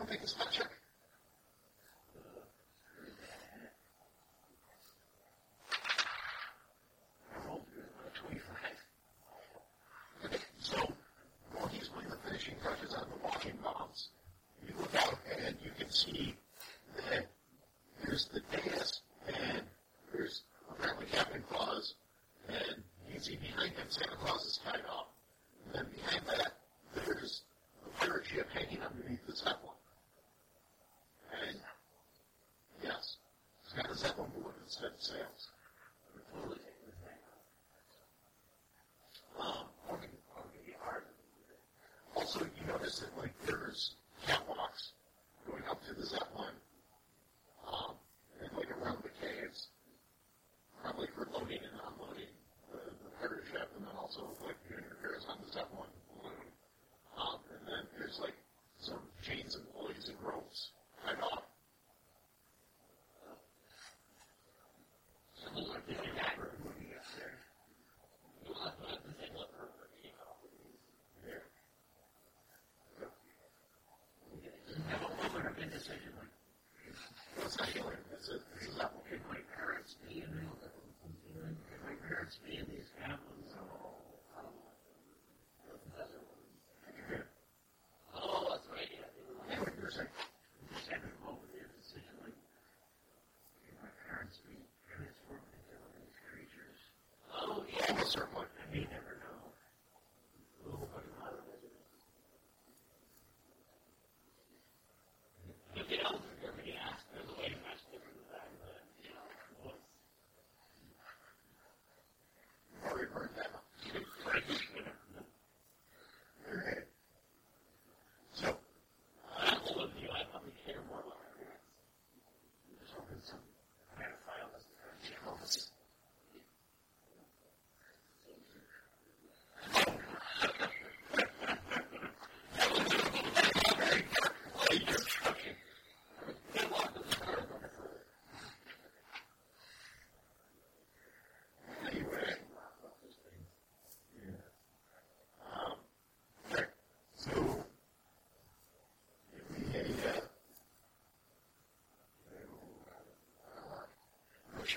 [0.07, 0.66] think it's much
[75.69, 76.16] decision.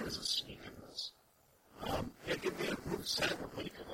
[0.01, 1.13] there's a snake in this.
[2.27, 3.90] It can be a group set of people.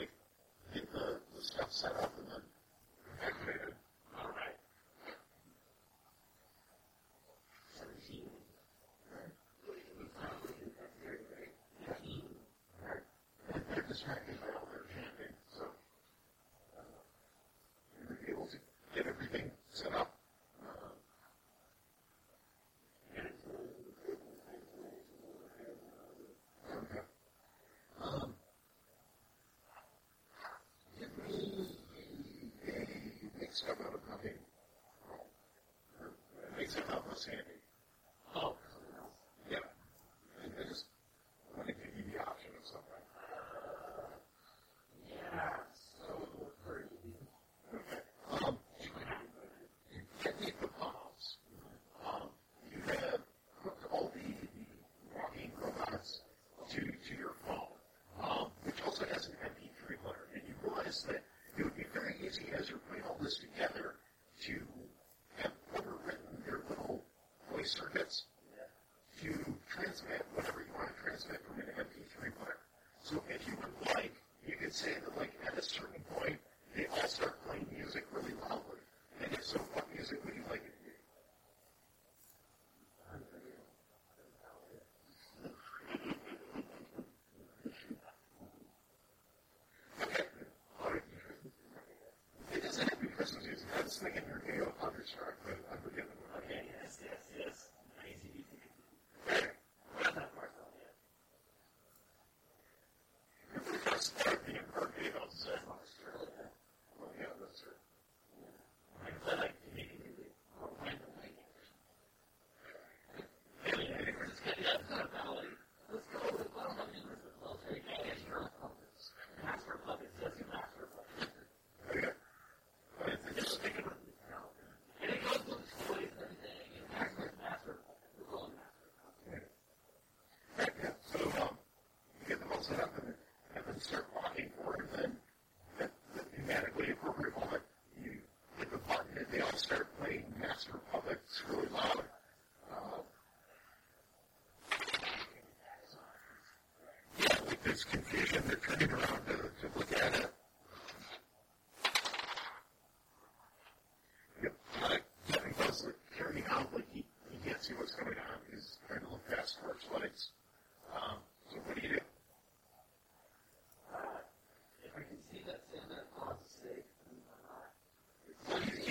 [94.07, 95.35] thinking your Gale hunters are.
[95.51, 95.96] I, I would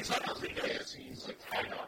[0.08, 1.85] these other freelancings, like, I know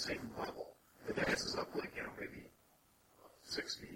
[0.00, 0.66] same level.
[1.06, 2.46] The DAS is up like, you know, maybe
[3.44, 3.86] 60,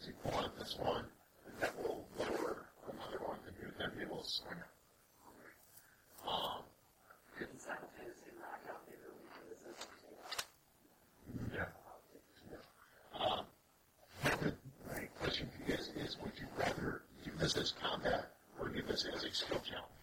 [0.00, 1.04] see one of this one,
[1.46, 4.70] and that will lower another one, and you, then you will swing it.
[6.26, 6.62] Um,
[7.40, 10.14] it's like fantasy knockout, maybe we can listen
[11.54, 11.68] Yeah.
[13.20, 13.44] Um,
[14.42, 18.82] The question for you is, is would you rather do this as combat or do
[18.82, 19.99] this as a skill challenge?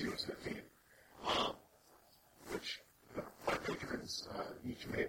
[2.50, 2.80] Which,
[3.16, 3.22] uh,
[3.68, 3.98] you know,
[4.34, 5.08] uh, each made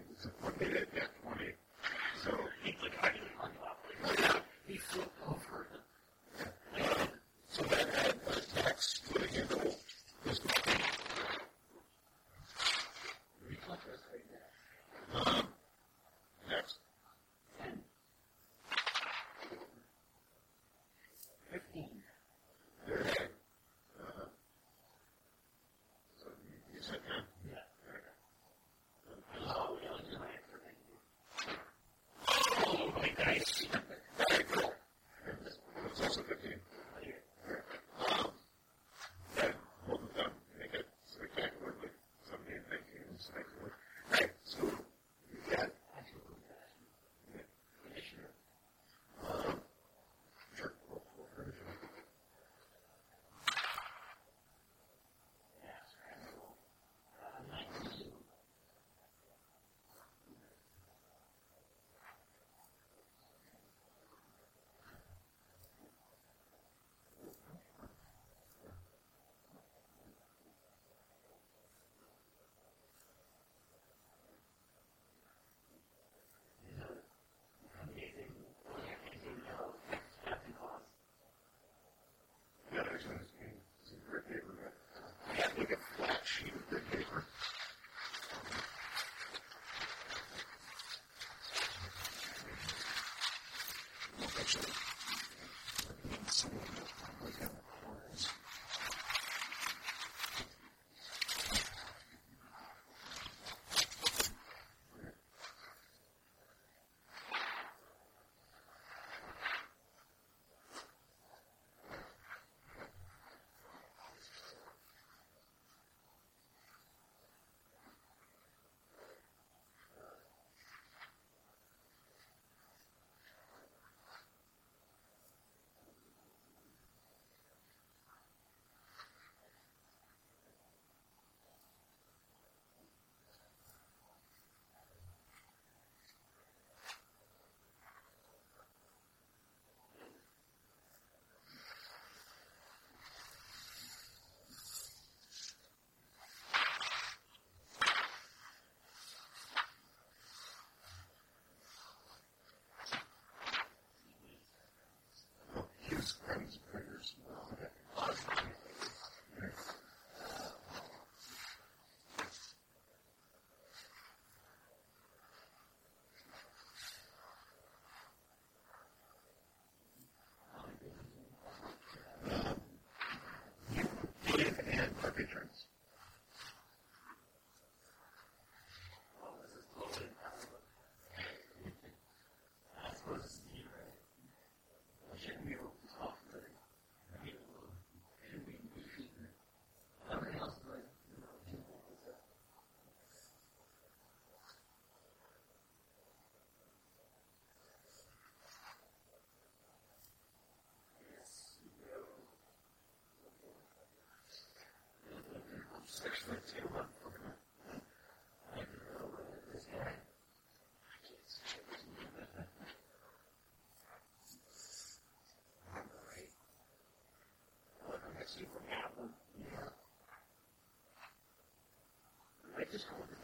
[222.72, 223.21] 职场了。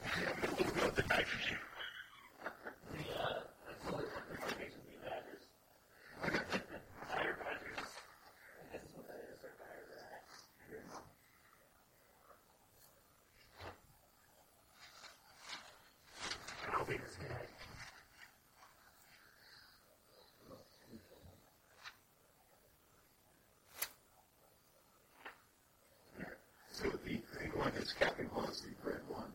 [27.93, 29.31] Kathy was the grade one.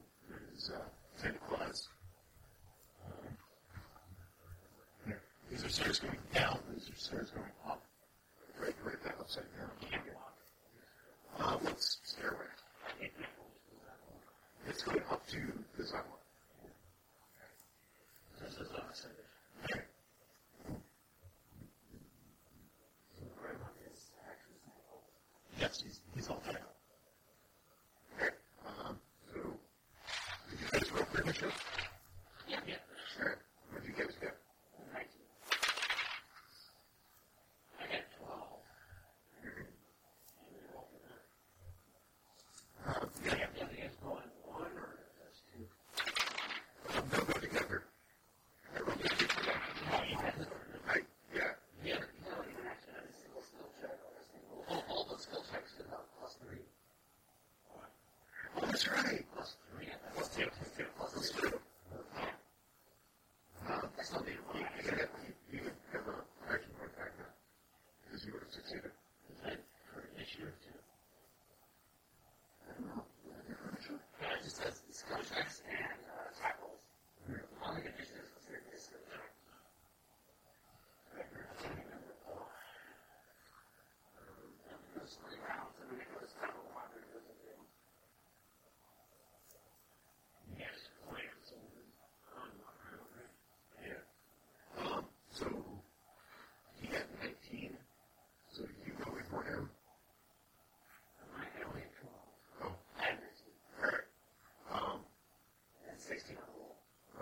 [106.12, 106.36] 16.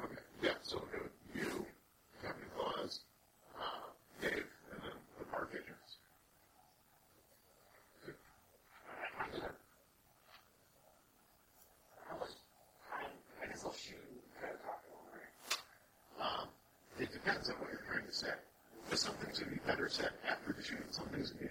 [0.02, 0.14] Okay.
[0.42, 1.64] Yeah, so it would, you,
[2.22, 3.00] Captain Claus,
[3.54, 3.86] uh,
[4.20, 5.98] Dave, and then the park agents.
[16.20, 16.48] Um,
[16.98, 18.34] it depends on what you're trying to say.
[18.88, 21.49] But some things would be better said after the shooting, some things would be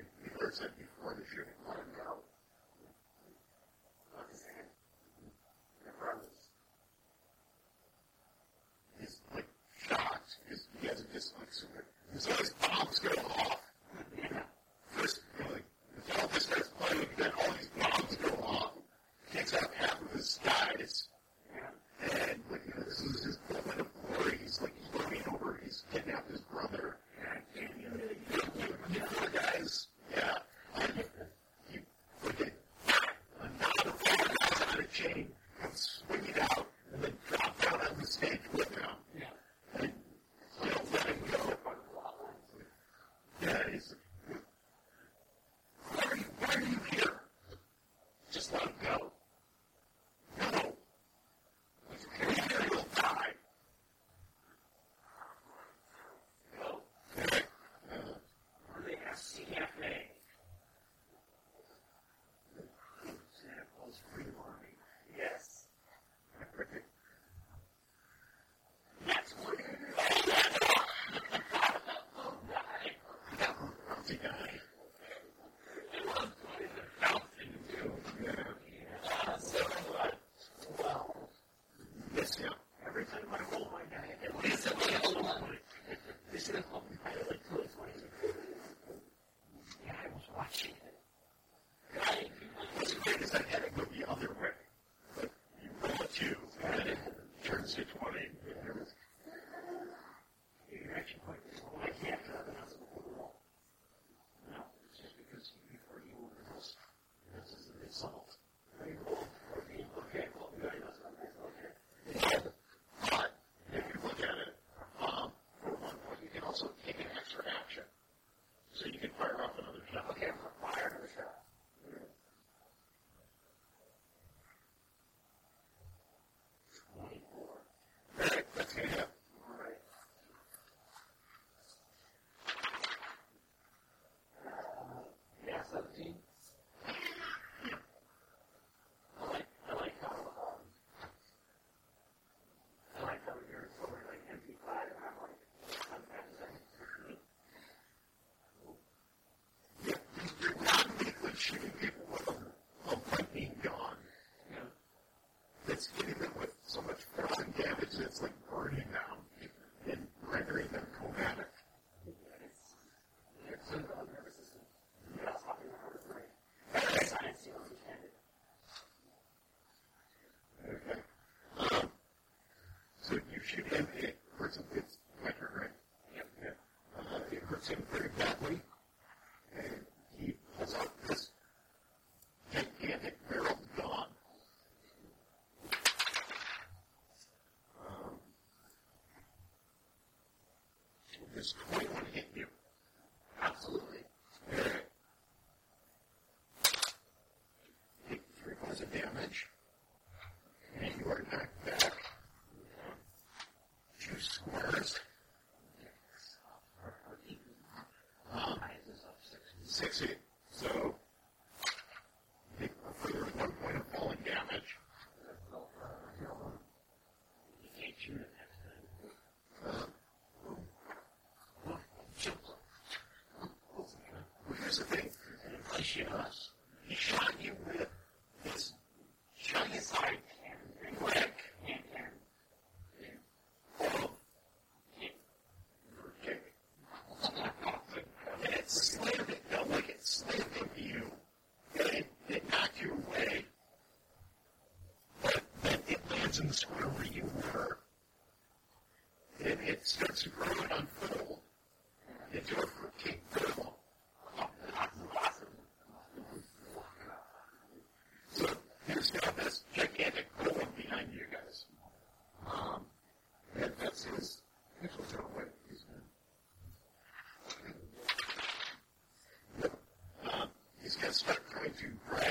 [271.82, 272.29] you.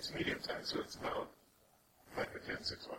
[0.00, 1.28] it's medium sized, so it's about
[2.16, 2.96] five a ten six 6.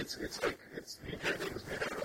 [0.00, 1.99] it's, it's like it's the entire thing was made out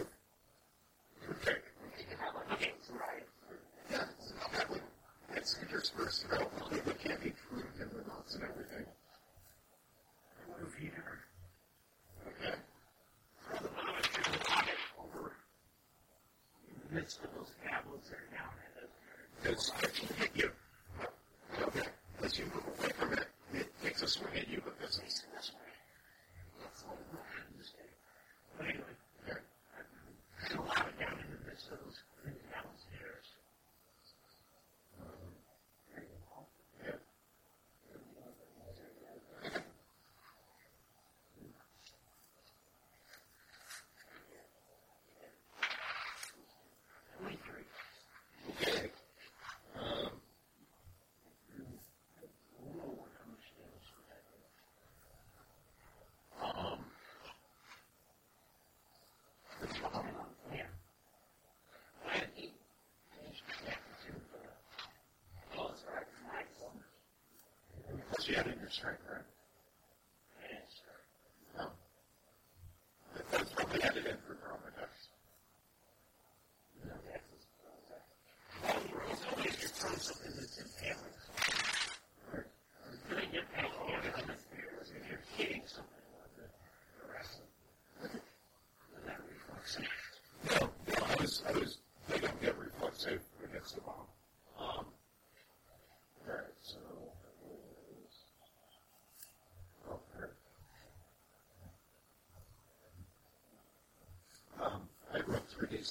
[68.84, 69.05] right?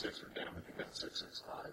[0.05, 1.73] six or down, I think that's six six five.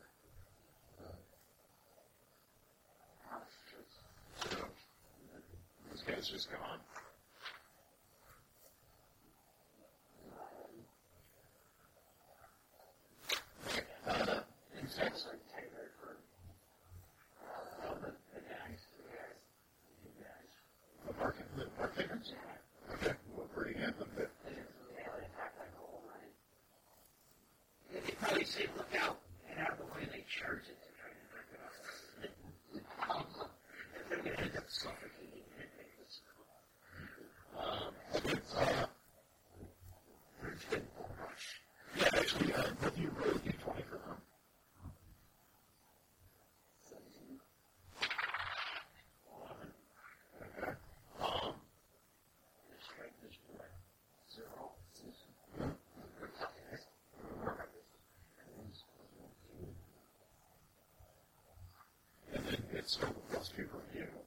[62.92, 64.21] so those people here.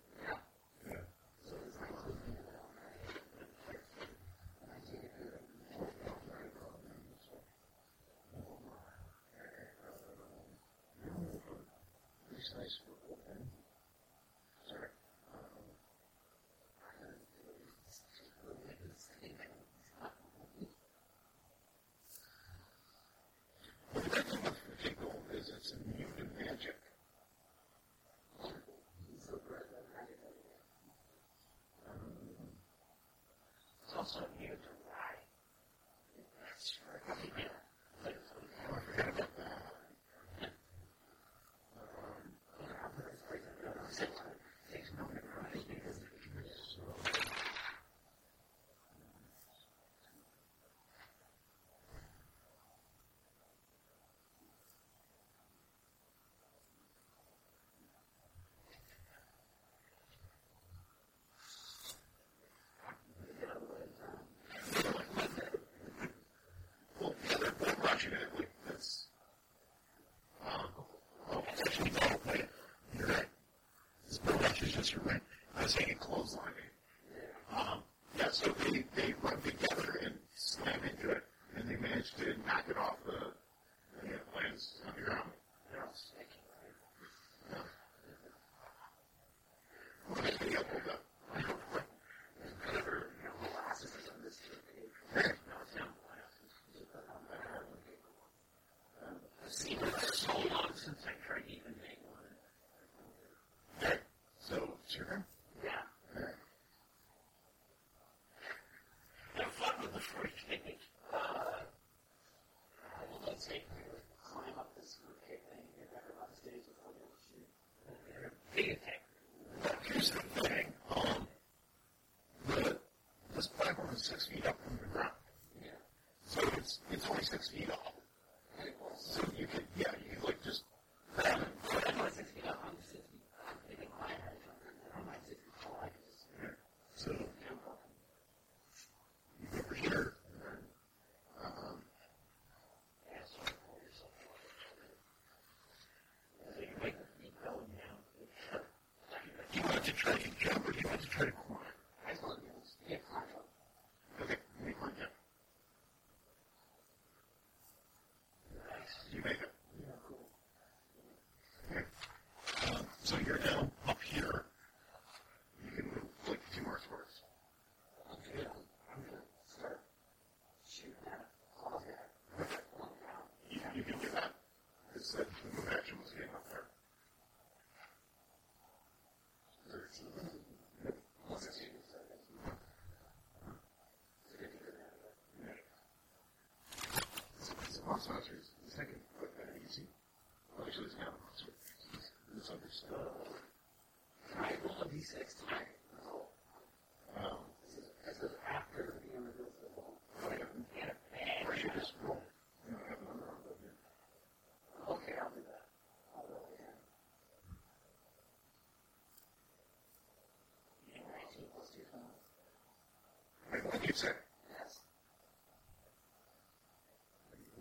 [213.95, 214.09] you say?
[214.51, 214.81] Yes.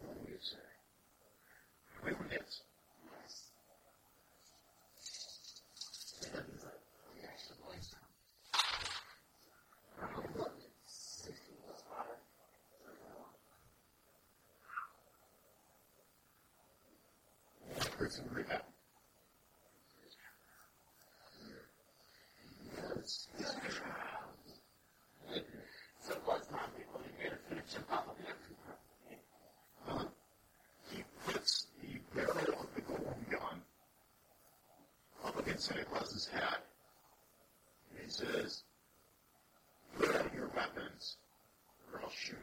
[0.02, 0.58] What would you say?
[2.04, 2.62] We were kids.
[3.22, 3.52] Yes.
[17.98, 18.73] Person rebound.
[35.64, 36.66] Santa Claus's hat.
[37.92, 38.64] And he says,
[39.98, 41.16] Put out your weapons,
[41.94, 42.43] or I'll shoot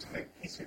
[0.00, 0.60] just like, he's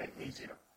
[0.00, 0.69] bit to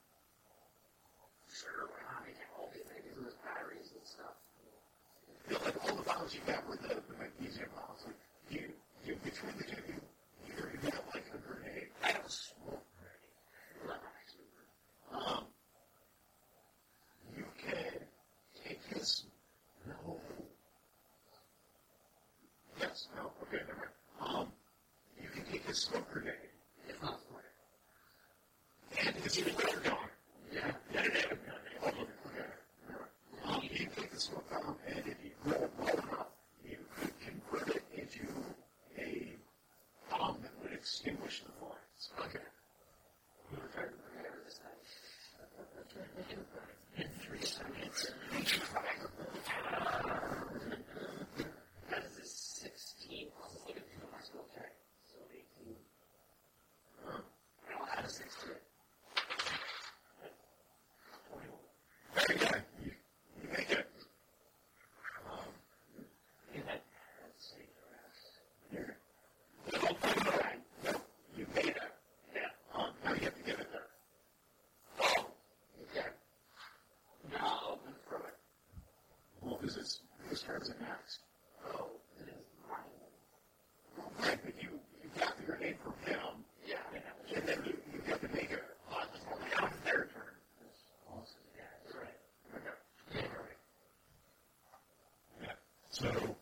[96.04, 96.33] So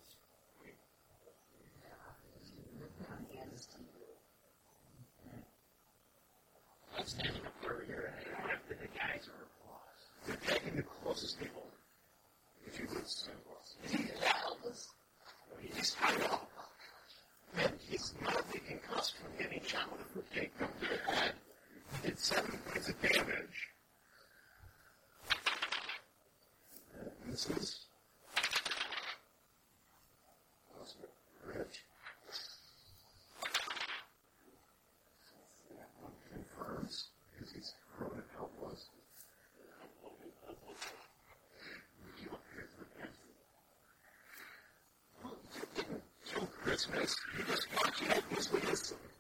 [46.87, 47.15] listeners.
[47.37, 49.10] You just watching it with the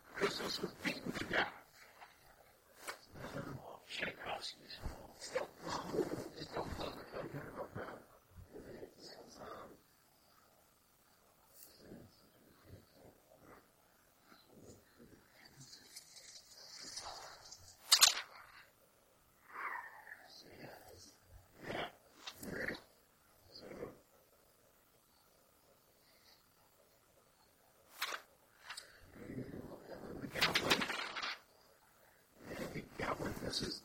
[33.51, 33.80] Genesis.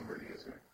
[0.00, 0.69] Somebody is going.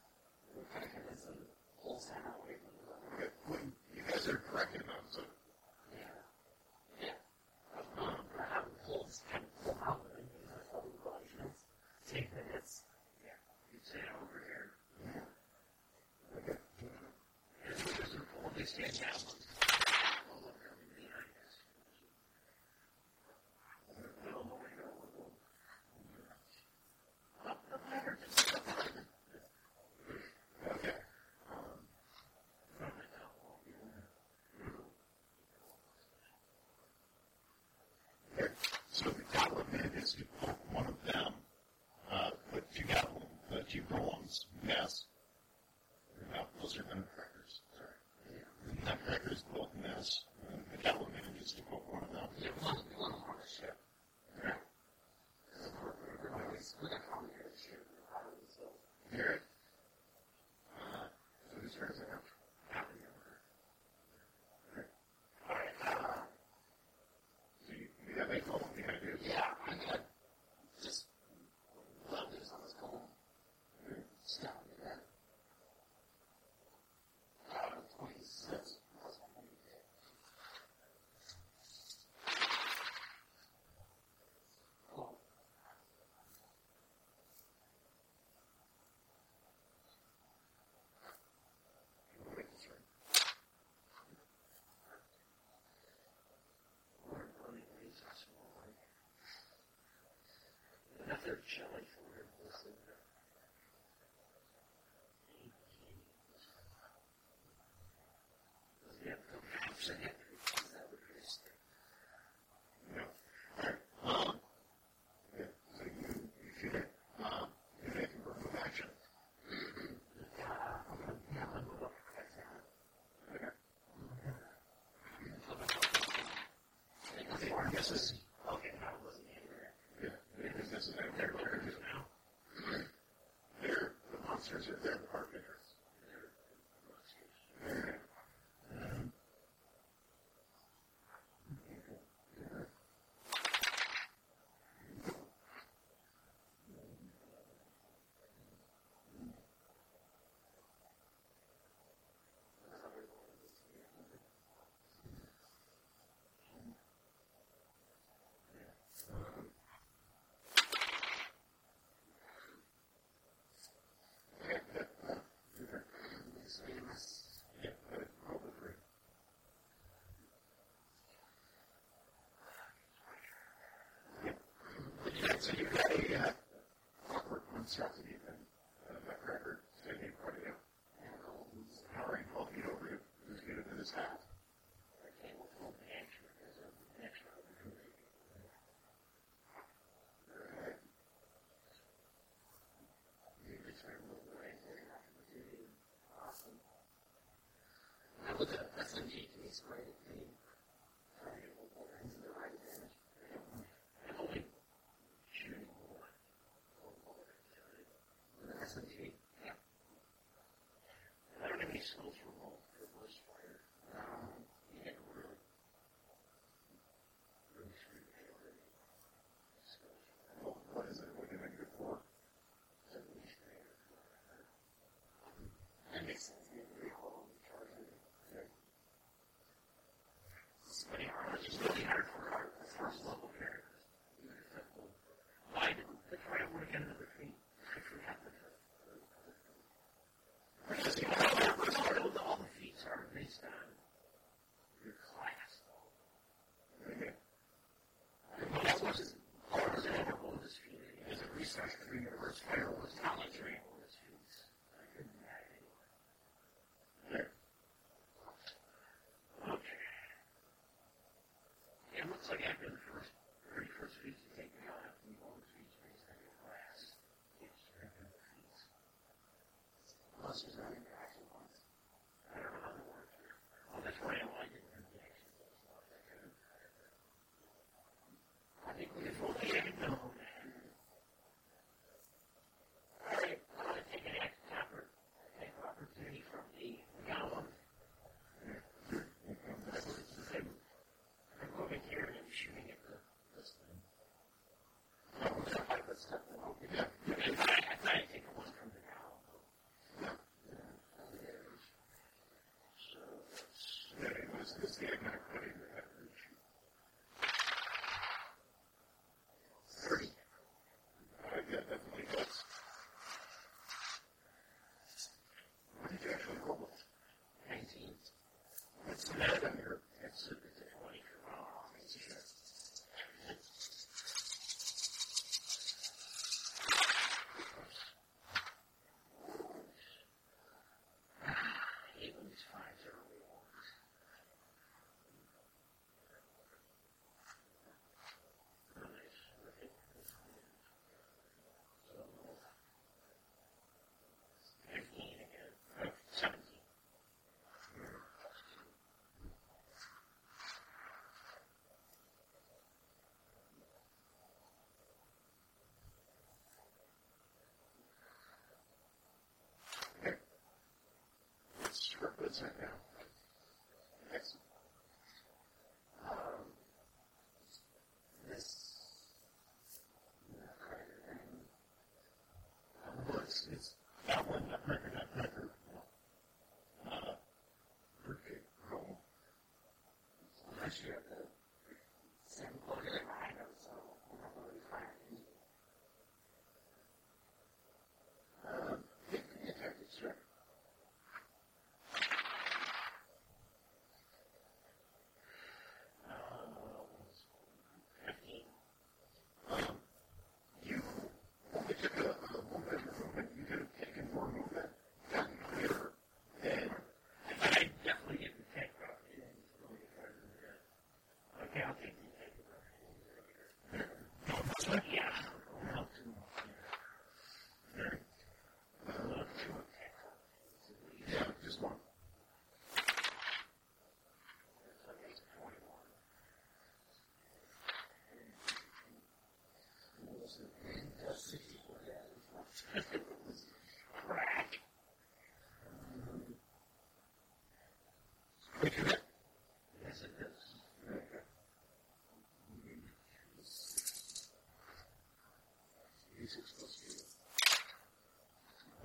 [446.26, 446.94] Easy supposed to be.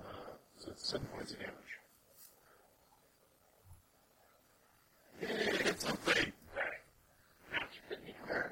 [0.00, 1.72] Uh, so it's seven points of damage.
[5.20, 6.14] Yeah, it's something.
[6.54, 6.82] Right.
[7.50, 8.50] Now, you put me on.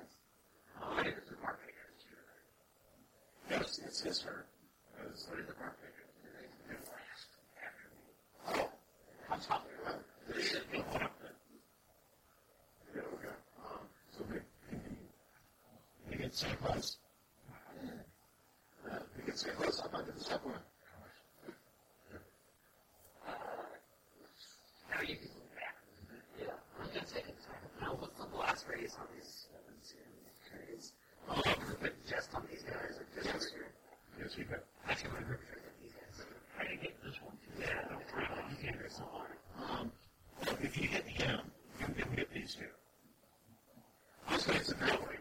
[0.82, 1.70] Oh, it is a market
[3.48, 4.42] Yes, it's his turn.
[5.06, 5.94] It's What is the market?
[6.66, 7.30] They're last
[7.62, 8.64] after me.
[8.64, 8.70] Oh,
[9.30, 10.02] I'm talking about
[10.34, 11.36] this is the one up there.
[12.96, 13.36] yeah, okay.
[13.62, 15.06] Um, so they continue.
[16.10, 16.60] They get St.
[16.60, 16.96] Claus.
[18.88, 19.54] Uh, they get St.
[19.56, 20.54] Claus up onto the step one.
[24.90, 25.76] Now you can go back.
[26.38, 26.46] Yeah.
[26.80, 27.36] I'm gonna take it.
[27.80, 29.46] Now, what's the blast radius on these
[29.84, 30.92] series?
[31.28, 31.40] Oh,
[31.80, 34.64] but just on these guys, or just on the Yes, you bet.
[34.88, 35.38] I can remember
[35.80, 36.26] these guys.
[36.56, 37.36] Try to get this one.
[37.58, 39.30] Yeah, I'm trying to get this one.
[39.70, 39.92] Um,
[40.44, 41.40] well, if you hit him,
[41.80, 42.66] you can hit these two.
[44.28, 45.18] Basically, it's a melee.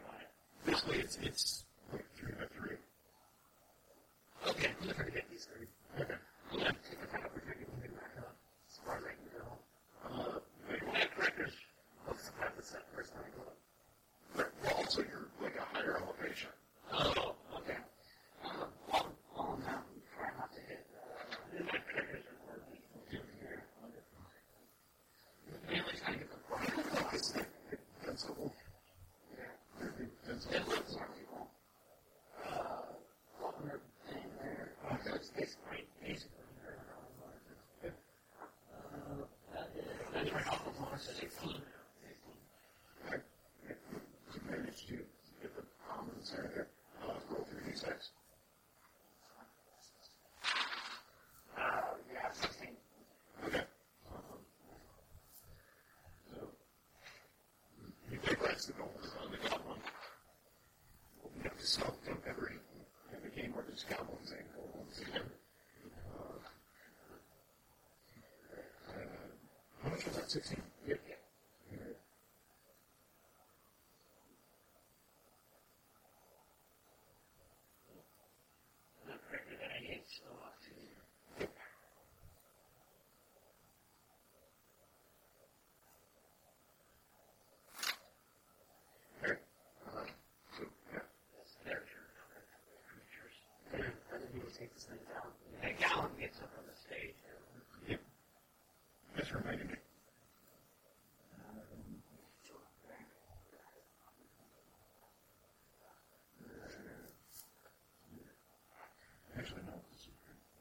[0.65, 2.77] Basically, it's, it's like three by three.
[4.47, 5.67] Okay, I'm gonna try to get these three.
[6.01, 6.13] Okay.
[6.51, 8.35] I'm gonna take a opportunity to move back up
[8.69, 9.45] as far as I can go.
[10.05, 10.39] Uh,
[10.69, 11.53] wait, Yeah, crackers.
[12.07, 13.57] Let's have this that first time I go up.
[14.35, 16.49] but well, also you're like a higher elevation.
[16.91, 17.77] Oh, okay.
[18.45, 19.83] Um, I'll, I'll now
[20.15, 20.85] try not to hit.
[20.95, 22.81] Uh, my crackers are working.
[25.67, 27.13] Mainly trying to get the block.
[27.13, 27.47] It's like
[28.01, 28.53] invincible.
[29.37, 29.85] Yeah.
[30.25, 30.55] Invincible.
[30.55, 31.47] It looks like people.
[32.45, 32.95] Uh,
[33.41, 34.71] water thing there.
[35.05, 36.43] So it's basically, basically,
[37.83, 37.89] uh,
[39.53, 41.29] that is, that's right off the line, so 16.
[41.29, 41.61] 16.
[43.09, 43.15] I,
[43.69, 44.95] you managed to
[45.41, 46.67] get the commons there.
[47.03, 47.85] Uh, roll through d6.
[51.57, 51.61] Uh,
[52.13, 52.67] yeah, 16.
[53.47, 53.63] Okay.
[54.11, 54.39] Um,
[58.59, 59.79] so, you take right signal on the goblin.
[61.55, 62.51] myself don't ever
[63.11, 65.01] have a game where there's goblins and goblins.
[66.15, 66.39] Uh,
[68.89, 68.93] uh,
[69.83, 70.29] how much was that?
[70.31, 70.61] Sixteen.
[70.87, 70.95] Yeah.
[79.07, 80.71] Not correctly, but I need to go up to.
[89.23, 89.39] Okay.
[89.87, 90.05] Uh,
[90.57, 90.63] so
[90.93, 90.99] yeah.
[91.37, 92.07] That's their turn.
[92.87, 93.37] Creatures.
[93.71, 95.31] Then other people take this thing down.
[95.61, 97.15] And Gallon gets up on the stage.
[97.87, 98.01] Yep.
[99.17, 99.75] Just reminded me.
[109.37, 109.73] Actually, no.
[109.93, 110.07] it's,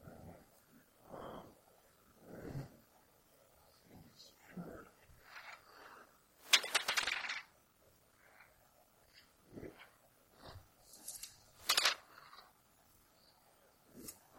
[0.07, 0.11] uh,
[1.17, 1.47] um,
[4.15, 4.87] it's forward.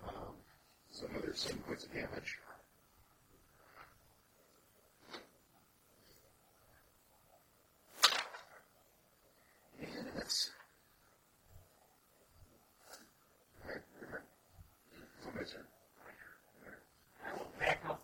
[0.08, 0.36] Um,
[1.40, 2.38] so another seven points of damage.
[9.82, 10.52] And that's.
[13.64, 14.22] Alright, alright.
[15.24, 15.66] Somebody's turn.
[17.26, 18.02] I will back up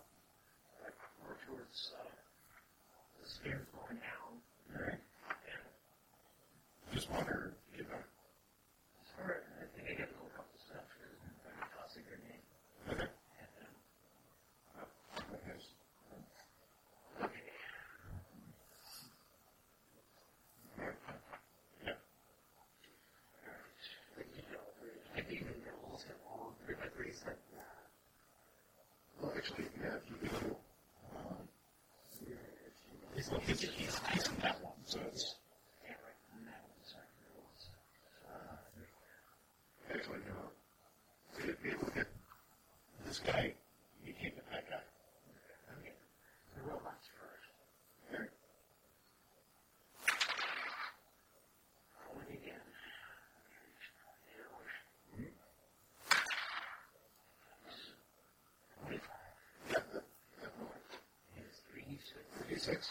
[0.82, 2.08] like, more towards uh,
[3.22, 4.32] the stairs going down.
[4.76, 5.00] Alright.
[5.28, 8.04] And Just wander, get back.
[9.16, 12.44] Sure, I think I get a little couple steps because I'm tossing a grenade.
[12.88, 13.08] Okay.
[13.40, 13.72] And then,
[15.48, 15.64] Yes.
[17.24, 17.48] okay.
[20.78, 21.00] Alright.
[21.84, 21.96] Yeah.
[24.16, 24.64] Like, you know,
[25.16, 27.38] I think the rolls get long, three by three set.
[29.20, 30.56] Well, actually, yeah, if you go,
[31.16, 31.48] um,
[33.16, 35.36] it's, it's, it's, it's in that one, so it's,
[35.82, 37.64] Yeah, right, on that one, sorry, the rolls.
[39.88, 40.52] actually, no.
[41.40, 42.08] To be able to get
[43.06, 43.54] this guy,
[44.04, 44.84] you can't get that guy.
[45.80, 45.96] Okay,
[46.56, 47.48] the robots first.
[48.12, 48.30] Alright.
[52.04, 52.64] Rolling again.
[58.82, 59.32] Twenty-five.
[59.70, 60.04] Yeah, that,
[60.42, 60.70] that one.
[61.40, 61.98] Is three,
[62.66, 62.90] six.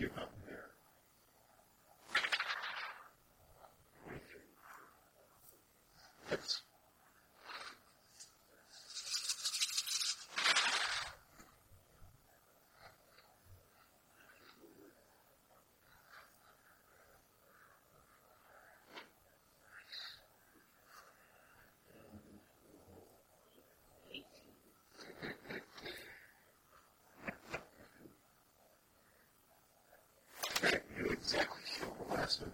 [0.00, 0.10] you.
[31.30, 32.46] exactly sure what lesson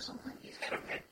[0.00, 0.32] or something.
[0.40, 1.02] He's got a red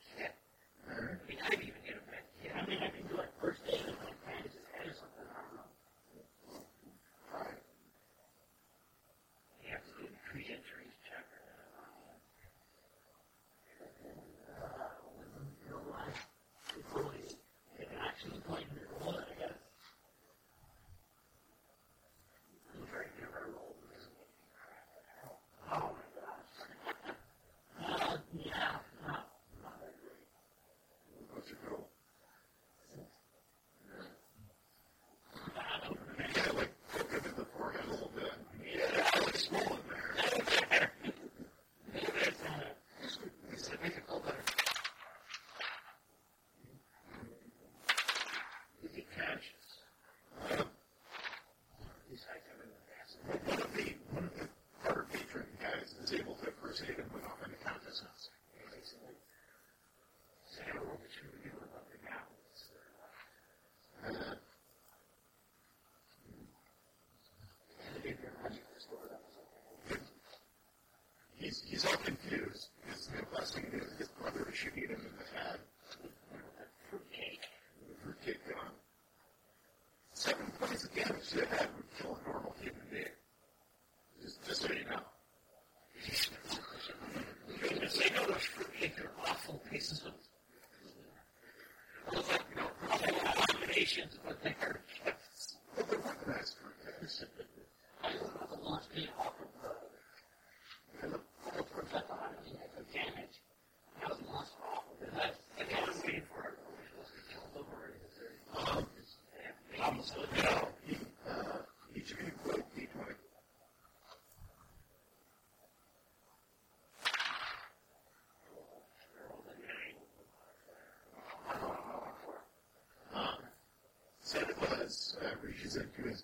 [125.79, 126.23] ridiculous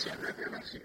[0.00, 0.80] 前面的那些。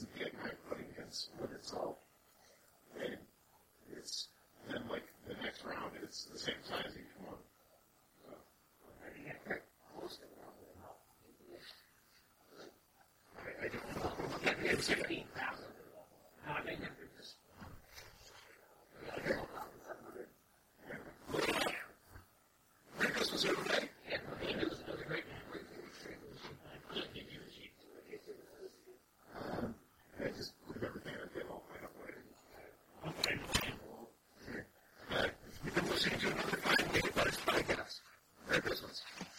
[0.00, 1.95] is get my putting his, with its all